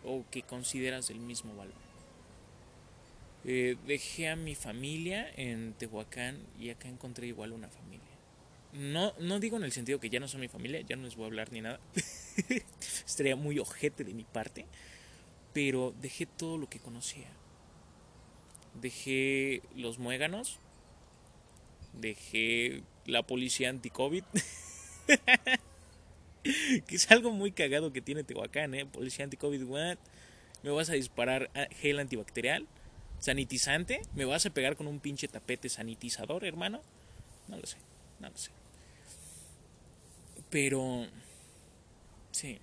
o 0.04 0.26
que 0.30 0.44
consideras 0.44 1.08
del 1.08 1.20
mismo 1.20 1.56
valor. 1.56 1.88
Eh, 3.46 3.78
dejé 3.88 4.28
a 4.28 4.36
mi 4.36 4.56
familia 4.56 5.32
en 5.38 5.74
Tehuacán 5.74 6.38
y 6.60 6.70
acá 6.70 6.90
encontré 6.90 7.28
igual 7.28 7.54
una 7.54 7.70
familia. 7.70 8.06
No, 8.74 9.14
no 9.20 9.40
digo 9.40 9.56
en 9.56 9.64
el 9.64 9.72
sentido 9.72 10.02
que 10.02 10.10
ya 10.10 10.20
no 10.20 10.28
son 10.28 10.42
mi 10.42 10.50
familia, 10.50 10.82
ya 10.82 10.98
no 10.98 11.04
les 11.04 11.16
voy 11.16 11.24
a 11.24 11.28
hablar 11.28 11.54
ni 11.54 11.62
nada. 11.62 11.80
Estaría 13.06 13.38
muy 13.38 13.58
ojete 13.60 14.04
de 14.04 14.14
mi 14.14 14.26
parte. 14.26 14.66
Pero 15.54 15.96
dejé 16.02 16.26
todo 16.26 16.58
lo 16.58 16.70
que 16.70 16.80
conocía. 16.80 17.30
Dejé 18.82 19.62
los 19.76 19.98
muéganos, 19.98 20.60
dejé 21.98 22.84
la 23.06 23.24
policía 23.24 23.70
anti-COVID. 23.70 24.24
que 26.44 26.96
es 26.96 27.12
algo 27.12 27.32
muy 27.32 27.52
cagado 27.52 27.92
que 27.92 28.02
tiene 28.02 28.24
Tehuacán, 28.24 28.74
¿eh? 28.74 28.86
Policía 28.86 29.26
anti-COVID, 29.26 29.64
what? 29.64 29.98
¿Me 30.64 30.72
vas 30.72 30.90
a 30.90 30.94
disparar 30.94 31.50
gel 31.80 32.00
antibacterial? 32.00 32.68
¿Sanitizante? 33.20 34.02
¿Me 34.16 34.26
vas 34.26 34.46
a 34.46 34.50
pegar 34.52 34.76
con 34.76 34.88
un 34.88 35.00
pinche 35.00 35.28
tapete 35.28 35.70
sanitizador, 35.70 36.46
hermano? 36.46 36.82
No 37.48 37.58
lo 37.58 37.66
sé, 37.66 37.78
no 38.20 38.30
lo 38.30 38.38
sé. 38.38 38.52
Pero... 40.50 41.08
Sí. 42.32 42.60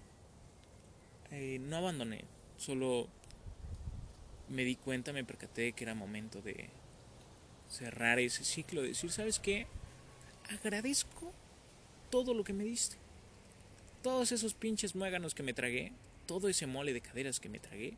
Eh, 1.31 1.59
no 1.61 1.77
abandoné, 1.77 2.25
solo 2.57 3.09
me 4.49 4.63
di 4.65 4.77
cuenta, 4.77 5.13
me 5.13 5.25
percaté 5.25 5.73
que 5.73 5.85
era 5.85 5.95
momento 5.95 6.41
de 6.43 6.71
cerrar 7.75 8.19
ese 8.19 8.45
ciclo, 8.45 8.83
decir, 8.83 9.11
¿sabes 9.11 9.39
qué? 9.39 9.67
Agradezco 10.49 11.33
todo 12.11 12.35
lo 12.35 12.45
que 12.45 12.53
me 12.53 12.65
diste. 12.65 12.97
Todos 14.03 14.33
esos 14.33 14.55
pinches 14.55 14.95
muéganos 14.95 15.35
que 15.35 15.43
me 15.43 15.55
tragué, 15.55 15.93
todo 16.27 16.49
ese 16.49 16.67
mole 16.67 16.93
de 16.93 17.01
caderas 17.01 17.41
que 17.41 17.49
me 17.49 17.59
tragué, 17.59 17.97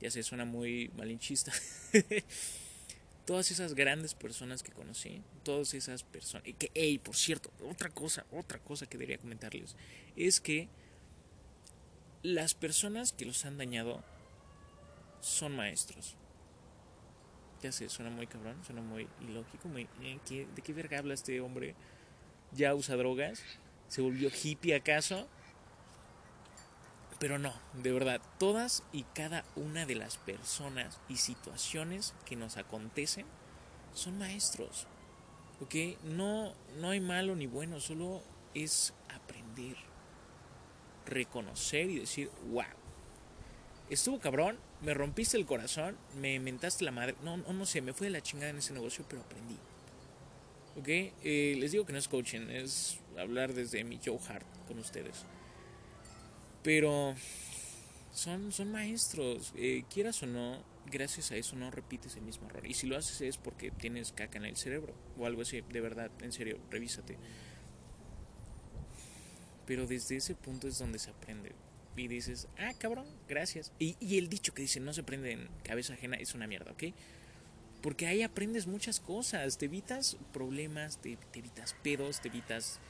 ya 0.00 0.10
se 0.10 0.22
suena 0.22 0.44
muy 0.44 0.90
malinchista. 0.96 1.52
todas 3.28 3.50
esas 3.50 3.74
grandes 3.74 4.14
personas 4.14 4.62
que 4.62 4.72
conocí, 4.72 5.22
todas 5.42 5.74
esas 5.74 6.02
personas, 6.02 6.48
y 6.48 6.54
que, 6.54 6.70
hey, 6.74 6.98
por 6.98 7.14
cierto, 7.14 7.50
otra 7.68 7.90
cosa, 7.90 8.24
otra 8.32 8.58
cosa 8.58 8.86
que 8.86 8.96
debería 8.96 9.18
comentarles, 9.18 9.76
es 10.16 10.40
que 10.40 10.68
las 12.22 12.54
personas 12.54 13.12
que 13.12 13.26
los 13.26 13.44
han 13.44 13.58
dañado 13.58 14.02
son 15.20 15.54
maestros. 15.54 16.16
Ya 17.62 17.72
sé, 17.72 17.88
suena 17.88 18.10
muy 18.10 18.26
cabrón, 18.26 18.56
suena 18.64 18.80
muy 18.82 19.08
ilógico, 19.20 19.68
muy, 19.68 19.88
eh, 20.02 20.46
¿de 20.54 20.62
qué 20.62 20.72
verga 20.72 20.98
habla 20.98 21.14
este 21.14 21.40
hombre? 21.40 21.74
¿Ya 22.52 22.74
usa 22.74 22.96
drogas? 22.96 23.42
¿Se 23.88 24.00
volvió 24.00 24.30
hippie 24.30 24.76
acaso? 24.76 25.26
Pero 27.18 27.38
no, 27.38 27.52
de 27.74 27.90
verdad, 27.90 28.20
todas 28.38 28.84
y 28.92 29.02
cada 29.02 29.44
una 29.56 29.86
de 29.86 29.96
las 29.96 30.18
personas 30.18 31.00
y 31.08 31.16
situaciones 31.16 32.14
que 32.24 32.36
nos 32.36 32.56
acontecen 32.56 33.26
son 33.92 34.18
maestros. 34.18 34.86
¿Ok? 35.60 36.00
No, 36.04 36.52
no 36.76 36.90
hay 36.90 37.00
malo 37.00 37.34
ni 37.34 37.48
bueno, 37.48 37.80
solo 37.80 38.22
es 38.54 38.94
aprender, 39.12 39.76
reconocer 41.06 41.90
y 41.90 41.98
decir, 41.98 42.30
wow, 42.52 42.62
estuvo 43.90 44.20
cabrón, 44.20 44.58
me 44.82 44.94
rompiste 44.94 45.36
el 45.36 45.46
corazón, 45.46 45.96
me 46.20 46.38
mentaste 46.38 46.84
la 46.84 46.90
madre. 46.90 47.14
No, 47.22 47.36
no, 47.36 47.52
no 47.52 47.66
sé, 47.66 47.80
me 47.82 47.92
fue 47.92 48.06
de 48.06 48.12
la 48.12 48.22
chingada 48.22 48.50
en 48.50 48.58
ese 48.58 48.72
negocio, 48.72 49.04
pero 49.08 49.22
aprendí. 49.22 49.56
¿Ok? 50.76 50.88
Eh, 50.88 51.56
les 51.58 51.72
digo 51.72 51.84
que 51.84 51.92
no 51.92 51.98
es 51.98 52.08
coaching, 52.08 52.48
es 52.50 53.00
hablar 53.18 53.52
desde 53.52 53.82
mi 53.82 53.98
Joe 54.04 54.18
Hart 54.28 54.46
con 54.68 54.78
ustedes. 54.78 55.24
Pero 56.62 57.14
son, 58.12 58.52
son 58.52 58.70
maestros, 58.70 59.52
eh, 59.56 59.84
quieras 59.92 60.22
o 60.22 60.26
no, 60.26 60.62
gracias 60.90 61.32
a 61.32 61.36
eso 61.36 61.56
no 61.56 61.70
repites 61.70 62.16
el 62.16 62.22
mismo 62.22 62.48
error. 62.48 62.66
Y 62.66 62.74
si 62.74 62.86
lo 62.86 62.96
haces 62.96 63.20
es 63.20 63.36
porque 63.36 63.70
tienes 63.70 64.12
caca 64.12 64.38
en 64.38 64.44
el 64.44 64.56
cerebro 64.56 64.94
o 65.18 65.26
algo 65.26 65.42
así, 65.42 65.60
de 65.60 65.80
verdad, 65.80 66.10
en 66.20 66.32
serio, 66.32 66.58
revísate. 66.70 67.16
Pero 69.66 69.86
desde 69.86 70.16
ese 70.16 70.34
punto 70.34 70.68
es 70.68 70.78
donde 70.78 70.98
se 70.98 71.10
aprende. 71.10 71.52
Y 71.98 72.08
dices, 72.08 72.48
ah, 72.58 72.72
cabrón, 72.78 73.06
gracias. 73.28 73.72
Y, 73.78 73.96
y 74.00 74.18
el 74.18 74.28
dicho 74.28 74.54
que 74.54 74.62
dice 74.62 74.80
no 74.80 74.92
se 74.92 75.00
aprende 75.02 75.32
en 75.32 75.48
cabeza 75.64 75.94
ajena 75.94 76.16
es 76.16 76.34
una 76.34 76.46
mierda, 76.46 76.72
¿ok? 76.72 76.84
Porque 77.82 78.06
ahí 78.06 78.22
aprendes 78.22 78.66
muchas 78.66 79.00
cosas, 79.00 79.58
te 79.58 79.66
evitas 79.66 80.16
problemas, 80.32 81.00
te, 81.00 81.16
te 81.32 81.38
evitas 81.38 81.74
pedos, 81.82 82.20
te 82.20 82.28
evitas... 82.28 82.80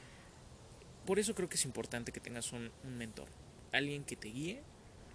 Por 1.05 1.19
eso 1.19 1.35
creo 1.35 1.49
que 1.49 1.55
es 1.55 1.65
importante 1.65 2.11
que 2.11 2.19
tengas 2.19 2.51
un, 2.53 2.71
un 2.83 2.97
mentor 2.97 3.27
alguien 3.71 4.03
que 4.03 4.15
te 4.15 4.29
guíe, 4.29 4.61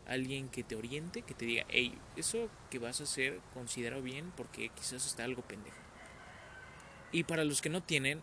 alguien 0.06 0.48
que 0.48 0.62
te 0.62 0.76
oriente, 0.76 1.22
que 1.22 1.34
te 1.34 1.44
diga, 1.44 1.64
hey, 1.68 1.96
eso 2.16 2.48
que 2.70 2.78
vas 2.78 3.00
a 3.00 3.04
hacer, 3.04 3.40
considera 3.52 3.98
bien 4.00 4.32
porque 4.36 4.68
quizás 4.70 5.06
está 5.06 5.24
algo 5.24 5.42
pendejo. 5.42 5.76
Y 7.12 7.24
para 7.24 7.44
los 7.44 7.60
que 7.62 7.70
no 7.70 7.82
tienen, 7.82 8.22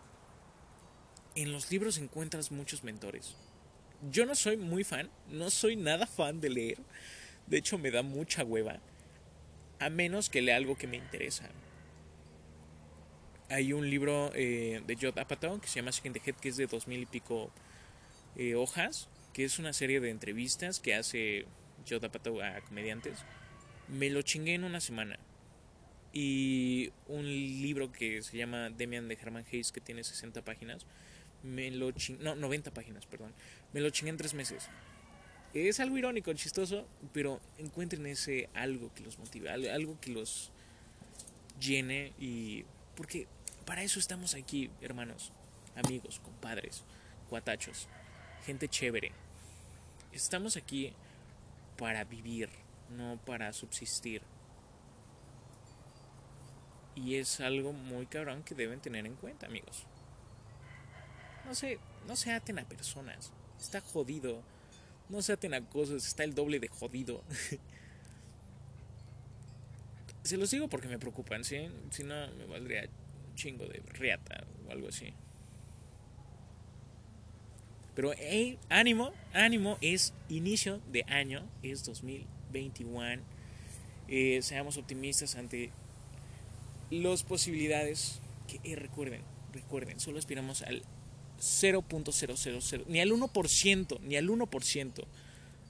en 1.34 1.52
los 1.52 1.70
libros 1.70 1.98
encuentras 1.98 2.52
muchos 2.52 2.84
mentores. 2.84 3.36
Yo 4.10 4.26
no 4.26 4.34
soy 4.34 4.56
muy 4.56 4.82
fan, 4.82 5.08
no 5.30 5.48
soy 5.50 5.76
nada 5.76 6.06
fan 6.06 6.40
de 6.40 6.50
leer, 6.50 6.78
de 7.46 7.58
hecho 7.58 7.78
me 7.78 7.92
da 7.92 8.02
mucha 8.02 8.44
hueva, 8.44 8.80
a 9.78 9.90
menos 9.90 10.28
que 10.28 10.42
lea 10.42 10.56
algo 10.56 10.76
que 10.76 10.88
me 10.88 10.96
interesa. 10.96 11.48
Hay 13.48 13.72
un 13.72 13.88
libro 13.88 14.32
eh, 14.34 14.82
de 14.86 14.96
Judd 14.96 15.18
Apatow 15.18 15.60
que 15.60 15.68
se 15.68 15.76
llama 15.76 15.92
Second 15.92 16.16
Head, 16.16 16.34
que 16.36 16.48
es 16.48 16.56
de 16.56 16.66
dos 16.66 16.88
mil 16.88 17.02
y 17.02 17.06
pico 17.06 17.52
eh, 18.36 18.54
hojas, 18.54 19.08
que 19.32 19.44
es 19.44 19.58
una 19.58 19.72
serie 19.72 20.00
de 20.00 20.10
entrevistas 20.10 20.80
que 20.80 20.94
hace 20.94 21.46
Joe 21.88 22.00
Apatow 22.02 22.40
a 22.40 22.60
comediantes. 22.62 23.18
Me 23.88 24.10
lo 24.10 24.22
chingué 24.22 24.54
en 24.54 24.64
una 24.64 24.80
semana. 24.80 25.18
Y 26.12 26.90
un 27.08 27.24
libro 27.24 27.92
que 27.92 28.22
se 28.22 28.36
llama 28.36 28.70
Demian 28.70 29.08
de 29.08 29.14
Herman 29.20 29.44
Hayes, 29.50 29.72
que 29.72 29.80
tiene 29.80 30.04
60 30.04 30.42
páginas, 30.42 30.86
me 31.42 31.70
lo 31.70 31.90
chingué, 31.92 32.22
no, 32.22 32.34
90 32.34 32.72
páginas, 32.72 33.06
perdón, 33.06 33.32
me 33.72 33.80
lo 33.80 33.90
chingué 33.90 34.10
en 34.10 34.16
tres 34.16 34.34
meses. 34.34 34.68
Es 35.54 35.80
algo 35.80 35.98
irónico, 35.98 36.32
chistoso, 36.32 36.86
pero 37.12 37.40
encuentren 37.58 38.06
ese 38.06 38.48
algo 38.54 38.92
que 38.94 39.02
los 39.02 39.18
motive, 39.18 39.50
algo 39.50 40.00
que 40.00 40.10
los 40.10 40.50
llene 41.60 42.12
y... 42.18 42.64
Porque 42.96 43.26
para 43.66 43.82
eso 43.82 43.98
estamos 43.98 44.34
aquí, 44.34 44.70
hermanos, 44.80 45.32
amigos, 45.76 46.20
compadres, 46.20 46.84
cuatachos 47.28 47.88
gente 48.44 48.68
chévere. 48.68 49.12
Estamos 50.12 50.56
aquí 50.56 50.92
para 51.78 52.04
vivir, 52.04 52.48
no 52.90 53.18
para 53.24 53.52
subsistir. 53.52 54.22
Y 56.94 57.14
es 57.14 57.40
algo 57.40 57.72
muy 57.72 58.06
cabrón 58.06 58.42
que 58.42 58.54
deben 58.54 58.80
tener 58.80 59.06
en 59.06 59.14
cuenta, 59.14 59.46
amigos. 59.46 59.86
No 61.46 61.54
se, 61.54 61.78
no 62.06 62.16
se 62.16 62.32
aten 62.32 62.58
a 62.58 62.64
personas. 62.64 63.32
Está 63.60 63.80
jodido. 63.80 64.42
No 65.08 65.22
se 65.22 65.32
aten 65.32 65.54
a 65.54 65.60
cosas. 65.60 66.06
Está 66.06 66.24
el 66.24 66.34
doble 66.34 66.60
de 66.60 66.68
jodido. 66.68 67.22
se 70.22 70.36
los 70.36 70.50
digo 70.50 70.68
porque 70.68 70.88
me 70.88 70.98
preocupan, 70.98 71.44
¿sí? 71.44 71.68
Si 71.90 72.04
no, 72.04 72.28
me 72.34 72.46
valdría 72.46 72.88
chingo 73.34 73.66
de 73.66 73.82
riata 73.92 74.44
o 74.68 74.72
algo 74.72 74.88
así. 74.88 75.12
Pero 77.94 78.12
hey, 78.16 78.58
ánimo, 78.70 79.12
ánimo, 79.34 79.76
es 79.82 80.14
inicio 80.28 80.80
de 80.90 81.04
año, 81.08 81.46
es 81.62 81.84
2021. 81.84 83.22
Eh, 84.08 84.40
seamos 84.42 84.78
optimistas 84.78 85.36
ante 85.36 85.70
las 86.90 87.22
posibilidades 87.22 88.20
que 88.46 88.60
eh, 88.64 88.76
recuerden, 88.76 89.22
recuerden, 89.52 90.00
solo 90.00 90.18
aspiramos 90.18 90.62
al 90.62 90.82
0.000, 91.42 92.84
ni 92.86 93.00
al 93.00 93.10
1%, 93.10 94.00
ni 94.00 94.16
al 94.16 94.28
1% 94.28 95.04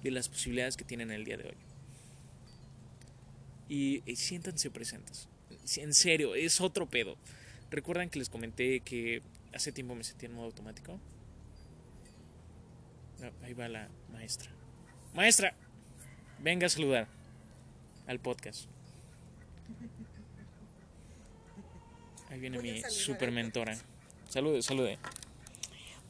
de 0.02 0.10
las 0.10 0.28
posibilidades 0.28 0.76
que 0.76 0.84
tienen 0.84 1.10
el 1.10 1.24
día 1.24 1.38
de 1.38 1.44
hoy. 1.44 1.56
Y 3.68 4.02
eh, 4.06 4.16
siéntanse 4.16 4.70
presentes. 4.70 5.28
En 5.76 5.94
serio, 5.94 6.34
es 6.34 6.60
otro 6.60 6.86
pedo. 6.86 7.16
Recuerdan 7.70 8.10
que 8.10 8.18
les 8.18 8.28
comenté 8.28 8.80
que 8.80 9.22
hace 9.54 9.72
tiempo 9.72 9.94
me 9.94 10.04
sentí 10.04 10.26
en 10.26 10.34
modo 10.34 10.46
automático 10.46 11.00
ahí 13.42 13.54
va 13.54 13.68
la 13.68 13.88
maestra. 14.10 14.50
Maestra, 15.14 15.54
venga 16.40 16.66
a 16.66 16.70
saludar 16.70 17.08
al 18.06 18.18
podcast. 18.18 18.66
Ahí 22.30 22.40
viene 22.40 22.58
mi 22.60 22.82
super 22.82 23.30
mentora. 23.30 23.76
Salude, 24.28 24.62
salude. 24.62 24.98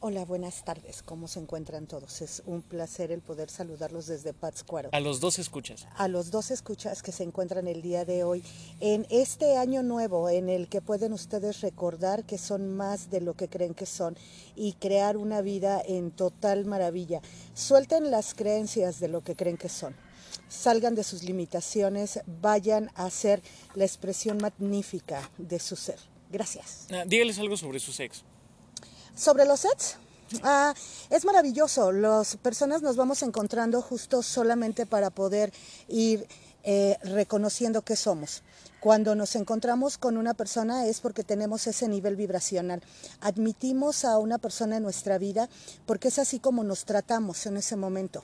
Hola, 0.05 0.25
buenas 0.25 0.65
tardes. 0.65 1.01
¿Cómo 1.01 1.29
se 1.29 1.39
encuentran 1.39 1.87
todos? 1.87 2.21
Es 2.21 2.43
un 2.45 2.61
placer 2.61 3.09
el 3.13 3.21
poder 3.21 3.49
saludarlos 3.49 4.05
desde 4.05 4.33
Pátzcuaro. 4.33 4.89
A 4.91 4.99
los 4.99 5.21
dos 5.21 5.39
escuchas. 5.39 5.87
A 5.95 6.09
los 6.09 6.29
dos 6.29 6.51
escuchas 6.51 7.01
que 7.01 7.13
se 7.13 7.23
encuentran 7.23 7.69
el 7.69 7.81
día 7.81 8.03
de 8.03 8.25
hoy 8.25 8.43
en 8.81 9.07
este 9.09 9.55
año 9.55 9.81
nuevo 9.81 10.27
en 10.27 10.49
el 10.49 10.67
que 10.67 10.81
pueden 10.81 11.13
ustedes 11.13 11.61
recordar 11.61 12.25
que 12.25 12.37
son 12.37 12.75
más 12.75 13.11
de 13.11 13.21
lo 13.21 13.35
que 13.35 13.47
creen 13.47 13.73
que 13.73 13.85
son 13.85 14.17
y 14.57 14.73
crear 14.73 15.15
una 15.15 15.39
vida 15.39 15.81
en 15.81 16.11
total 16.11 16.65
maravilla. 16.65 17.21
Suelten 17.53 18.11
las 18.11 18.33
creencias 18.33 18.99
de 18.99 19.07
lo 19.07 19.23
que 19.23 19.37
creen 19.37 19.55
que 19.55 19.69
son 19.69 19.95
salgan 20.49 20.95
de 20.95 21.05
sus 21.05 21.23
limitaciones, 21.23 22.19
vayan 22.41 22.91
a 22.95 23.09
ser 23.09 23.41
la 23.73 23.85
expresión 23.85 24.37
magnífica 24.41 25.31
de 25.37 25.59
su 25.59 25.77
ser. 25.77 25.99
Gracias. 26.29 26.87
Ah, 26.91 27.05
dígales 27.07 27.39
algo 27.39 27.55
sobre 27.55 27.79
su 27.79 27.93
sexo. 27.93 28.25
Sobre 29.15 29.45
los 29.45 29.59
sets, 29.59 29.97
ah, 30.43 30.73
es 31.09 31.23
maravilloso. 31.23 31.91
Las 31.91 32.35
personas 32.37 32.81
nos 32.81 32.95
vamos 32.95 33.21
encontrando 33.21 33.81
justo 33.81 34.23
solamente 34.23 34.85
para 34.85 35.11
poder 35.11 35.53
ir 35.87 36.27
eh, 36.63 36.97
reconociendo 37.03 37.83
que 37.83 37.95
somos. 37.95 38.41
Cuando 38.79 39.15
nos 39.15 39.35
encontramos 39.35 39.97
con 39.97 40.17
una 40.17 40.33
persona 40.33 40.87
es 40.87 40.99
porque 40.99 41.23
tenemos 41.23 41.67
ese 41.67 41.87
nivel 41.87 42.15
vibracional. 42.15 42.81
Admitimos 43.21 44.03
a 44.03 44.17
una 44.17 44.39
persona 44.39 44.77
en 44.77 44.83
nuestra 44.83 45.17
vida 45.17 45.47
porque 45.85 46.07
es 46.07 46.19
así 46.19 46.39
como 46.39 46.63
nos 46.63 46.85
tratamos 46.85 47.45
en 47.45 47.57
ese 47.57 47.75
momento. 47.75 48.23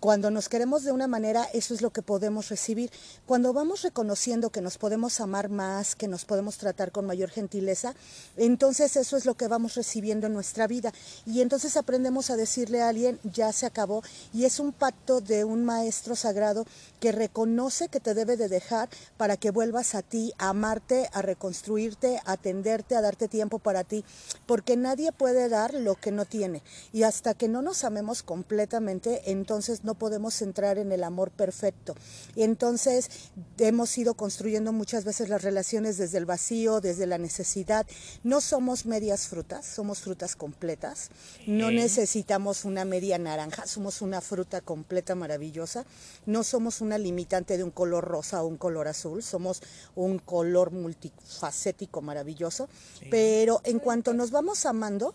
Cuando 0.00 0.30
nos 0.30 0.48
queremos 0.48 0.84
de 0.84 0.92
una 0.92 1.08
manera, 1.08 1.48
eso 1.52 1.74
es 1.74 1.82
lo 1.82 1.90
que 1.90 2.02
podemos 2.02 2.50
recibir. 2.50 2.88
Cuando 3.26 3.52
vamos 3.52 3.82
reconociendo 3.82 4.50
que 4.50 4.60
nos 4.60 4.78
podemos 4.78 5.18
amar 5.18 5.48
más, 5.48 5.96
que 5.96 6.06
nos 6.06 6.24
podemos 6.24 6.56
tratar 6.56 6.92
con 6.92 7.04
mayor 7.04 7.30
gentileza, 7.30 7.96
entonces 8.36 8.94
eso 8.94 9.16
es 9.16 9.26
lo 9.26 9.34
que 9.34 9.48
vamos 9.48 9.74
recibiendo 9.74 10.28
en 10.28 10.34
nuestra 10.34 10.68
vida. 10.68 10.92
Y 11.26 11.40
entonces 11.40 11.76
aprendemos 11.76 12.30
a 12.30 12.36
decirle 12.36 12.80
a 12.80 12.90
alguien, 12.90 13.18
ya 13.24 13.52
se 13.52 13.66
acabó. 13.66 14.04
Y 14.32 14.44
es 14.44 14.60
un 14.60 14.70
pacto 14.70 15.20
de 15.20 15.42
un 15.42 15.64
maestro 15.64 16.14
sagrado 16.14 16.64
que 17.00 17.10
reconoce 17.10 17.88
que 17.88 17.98
te 17.98 18.14
debe 18.14 18.36
de 18.36 18.48
dejar 18.48 18.88
para 19.16 19.36
que 19.36 19.50
vuelvas 19.50 19.96
a 19.96 20.02
ti, 20.02 20.32
a 20.38 20.50
amarte, 20.50 21.10
a 21.12 21.22
reconstruirte, 21.22 22.20
a 22.24 22.32
atenderte, 22.32 22.94
a 22.94 23.00
darte 23.00 23.26
tiempo 23.26 23.58
para 23.58 23.82
ti. 23.82 24.04
Porque 24.46 24.76
nadie 24.76 25.10
puede 25.10 25.48
dar 25.48 25.74
lo 25.74 25.96
que 25.96 26.12
no 26.12 26.24
tiene. 26.24 26.62
Y 26.92 27.02
hasta 27.02 27.34
que 27.34 27.48
no 27.48 27.62
nos 27.62 27.82
amemos 27.82 28.22
completamente, 28.22 29.32
entonces 29.32 29.82
no 29.88 29.94
podemos 29.94 30.42
entrar 30.42 30.76
en 30.76 30.92
el 30.92 31.02
amor 31.02 31.30
perfecto. 31.30 31.94
Y 32.36 32.42
entonces 32.42 33.08
hemos 33.56 33.96
ido 33.96 34.12
construyendo 34.12 34.70
muchas 34.70 35.06
veces 35.06 35.30
las 35.30 35.40
relaciones 35.40 35.96
desde 35.96 36.18
el 36.18 36.26
vacío, 36.26 36.82
desde 36.82 37.06
la 37.06 37.16
necesidad. 37.16 37.86
No 38.22 38.42
somos 38.42 38.84
medias 38.84 39.28
frutas, 39.28 39.64
somos 39.64 40.00
frutas 40.00 40.36
completas. 40.36 41.08
No 41.46 41.70
necesitamos 41.70 42.66
una 42.66 42.84
media 42.84 43.16
naranja, 43.16 43.66
somos 43.66 44.02
una 44.02 44.20
fruta 44.20 44.60
completa 44.60 45.14
maravillosa. 45.14 45.86
No 46.26 46.44
somos 46.44 46.82
una 46.82 46.98
limitante 46.98 47.56
de 47.56 47.64
un 47.64 47.70
color 47.70 48.04
rosa 48.04 48.42
o 48.42 48.46
un 48.46 48.58
color 48.58 48.88
azul, 48.88 49.22
somos 49.22 49.62
un 49.96 50.18
color 50.18 50.70
multifacético 50.70 52.02
maravilloso. 52.02 52.68
Pero 53.10 53.62
en 53.64 53.78
cuanto 53.78 54.12
nos 54.12 54.32
vamos 54.32 54.66
amando, 54.66 55.14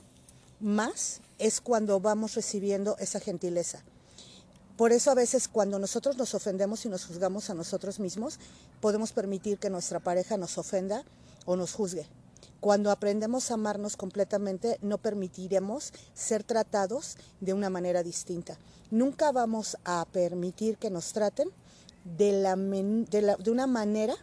más 0.59 1.21
es 1.37 1.61
cuando 1.61 1.99
vamos 1.99 2.33
recibiendo 2.33 2.97
esa 2.97 3.19
gentileza. 3.19 3.83
Por 4.77 4.91
eso 4.91 5.11
a 5.11 5.15
veces 5.15 5.47
cuando 5.47 5.77
nosotros 5.77 6.17
nos 6.17 6.33
ofendemos 6.33 6.85
y 6.85 6.89
nos 6.89 7.05
juzgamos 7.05 7.49
a 7.49 7.53
nosotros 7.53 7.99
mismos, 7.99 8.39
podemos 8.81 9.11
permitir 9.11 9.59
que 9.59 9.69
nuestra 9.69 9.99
pareja 9.99 10.37
nos 10.37 10.57
ofenda 10.57 11.03
o 11.45 11.55
nos 11.55 11.73
juzgue. 11.73 12.07
Cuando 12.59 12.91
aprendemos 12.91 13.51
a 13.51 13.55
amarnos 13.55 13.97
completamente, 13.97 14.79
no 14.81 14.97
permitiremos 14.97 15.93
ser 16.13 16.43
tratados 16.43 17.17
de 17.41 17.53
una 17.53 17.69
manera 17.69 18.03
distinta. 18.03 18.57
Nunca 18.89 19.31
vamos 19.31 19.77
a 19.83 20.05
permitir 20.11 20.77
que 20.77 20.89
nos 20.89 21.13
traten 21.13 21.49
de, 22.03 22.31
la 22.31 22.55
de, 22.55 23.35
de 23.37 23.51
una 23.51 23.67
manera 23.67 24.15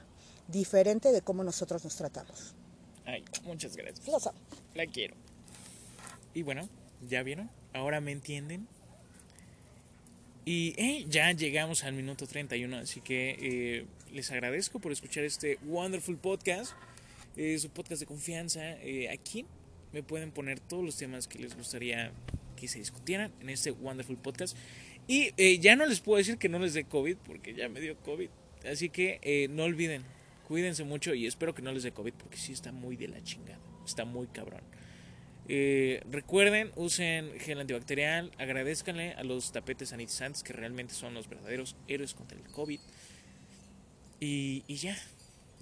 diferente 0.48 1.12
de 1.12 1.22
cómo 1.22 1.44
nosotros 1.44 1.84
nos 1.84 1.96
tratamos. 1.96 2.54
Ay, 3.04 3.24
muchas 3.44 3.76
gracias. 3.76 4.30
La 4.74 4.86
quiero. 4.86 5.14
Y 6.34 6.42
bueno, 6.42 6.68
¿ya 7.08 7.22
vieron? 7.22 7.50
Ahora 7.72 8.00
me 8.00 8.12
entienden. 8.12 8.68
Y 10.44 10.74
eh, 10.78 11.04
ya 11.08 11.32
llegamos 11.32 11.84
al 11.84 11.92
minuto 11.92 12.26
31, 12.26 12.78
así 12.78 13.00
que 13.00 13.36
eh, 13.40 13.84
les 14.12 14.30
agradezco 14.30 14.80
por 14.80 14.90
escuchar 14.90 15.24
este 15.24 15.58
wonderful 15.66 16.16
podcast. 16.16 16.72
Es 17.36 17.64
un 17.64 17.70
podcast 17.70 18.00
de 18.00 18.06
confianza. 18.06 18.72
Eh, 18.80 19.10
aquí 19.10 19.44
me 19.92 20.02
pueden 20.02 20.32
poner 20.32 20.58
todos 20.58 20.84
los 20.84 20.96
temas 20.96 21.28
que 21.28 21.38
les 21.38 21.56
gustaría 21.56 22.12
que 22.56 22.68
se 22.68 22.78
discutieran 22.78 23.32
en 23.40 23.50
este 23.50 23.70
wonderful 23.70 24.16
podcast. 24.16 24.56
Y 25.06 25.58
ya 25.58 25.74
no 25.74 25.86
les 25.86 26.00
puedo 26.00 26.18
decir 26.18 26.38
que 26.38 26.48
no 26.48 26.58
les 26.60 26.72
dé 26.72 26.84
COVID, 26.84 27.16
porque 27.26 27.52
ya 27.52 27.68
me 27.68 27.80
dio 27.80 27.96
COVID. 27.98 28.28
Así 28.70 28.90
que 28.90 29.48
no 29.50 29.64
olviden, 29.64 30.04
cuídense 30.46 30.84
mucho 30.84 31.14
y 31.14 31.26
espero 31.26 31.52
que 31.52 31.62
no 31.62 31.72
les 31.72 31.82
dé 31.82 31.90
COVID, 31.90 32.12
porque 32.12 32.36
sí 32.36 32.52
está 32.52 32.70
muy 32.70 32.96
de 32.96 33.08
la 33.08 33.20
chingada. 33.24 33.58
Está 33.84 34.04
muy 34.04 34.28
cabrón. 34.28 34.60
Eh, 35.52 36.00
recuerden, 36.08 36.70
usen 36.76 37.32
gel 37.40 37.58
antibacterial, 37.58 38.30
agradezcanle 38.38 39.14
a 39.14 39.24
los 39.24 39.50
tapetes 39.50 39.88
sanitizantes 39.88 40.44
que 40.44 40.52
realmente 40.52 40.94
son 40.94 41.12
los 41.12 41.28
verdaderos 41.28 41.74
héroes 41.88 42.14
contra 42.14 42.38
el 42.38 42.44
COVID. 42.52 42.78
Y, 44.20 44.62
y 44.68 44.76
ya, 44.76 44.96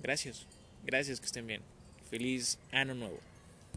gracias, 0.02 0.46
gracias 0.84 1.20
que 1.20 1.26
estén 1.26 1.46
bien. 1.46 1.62
Feliz 2.10 2.58
año 2.70 2.92
nuevo. 2.92 3.18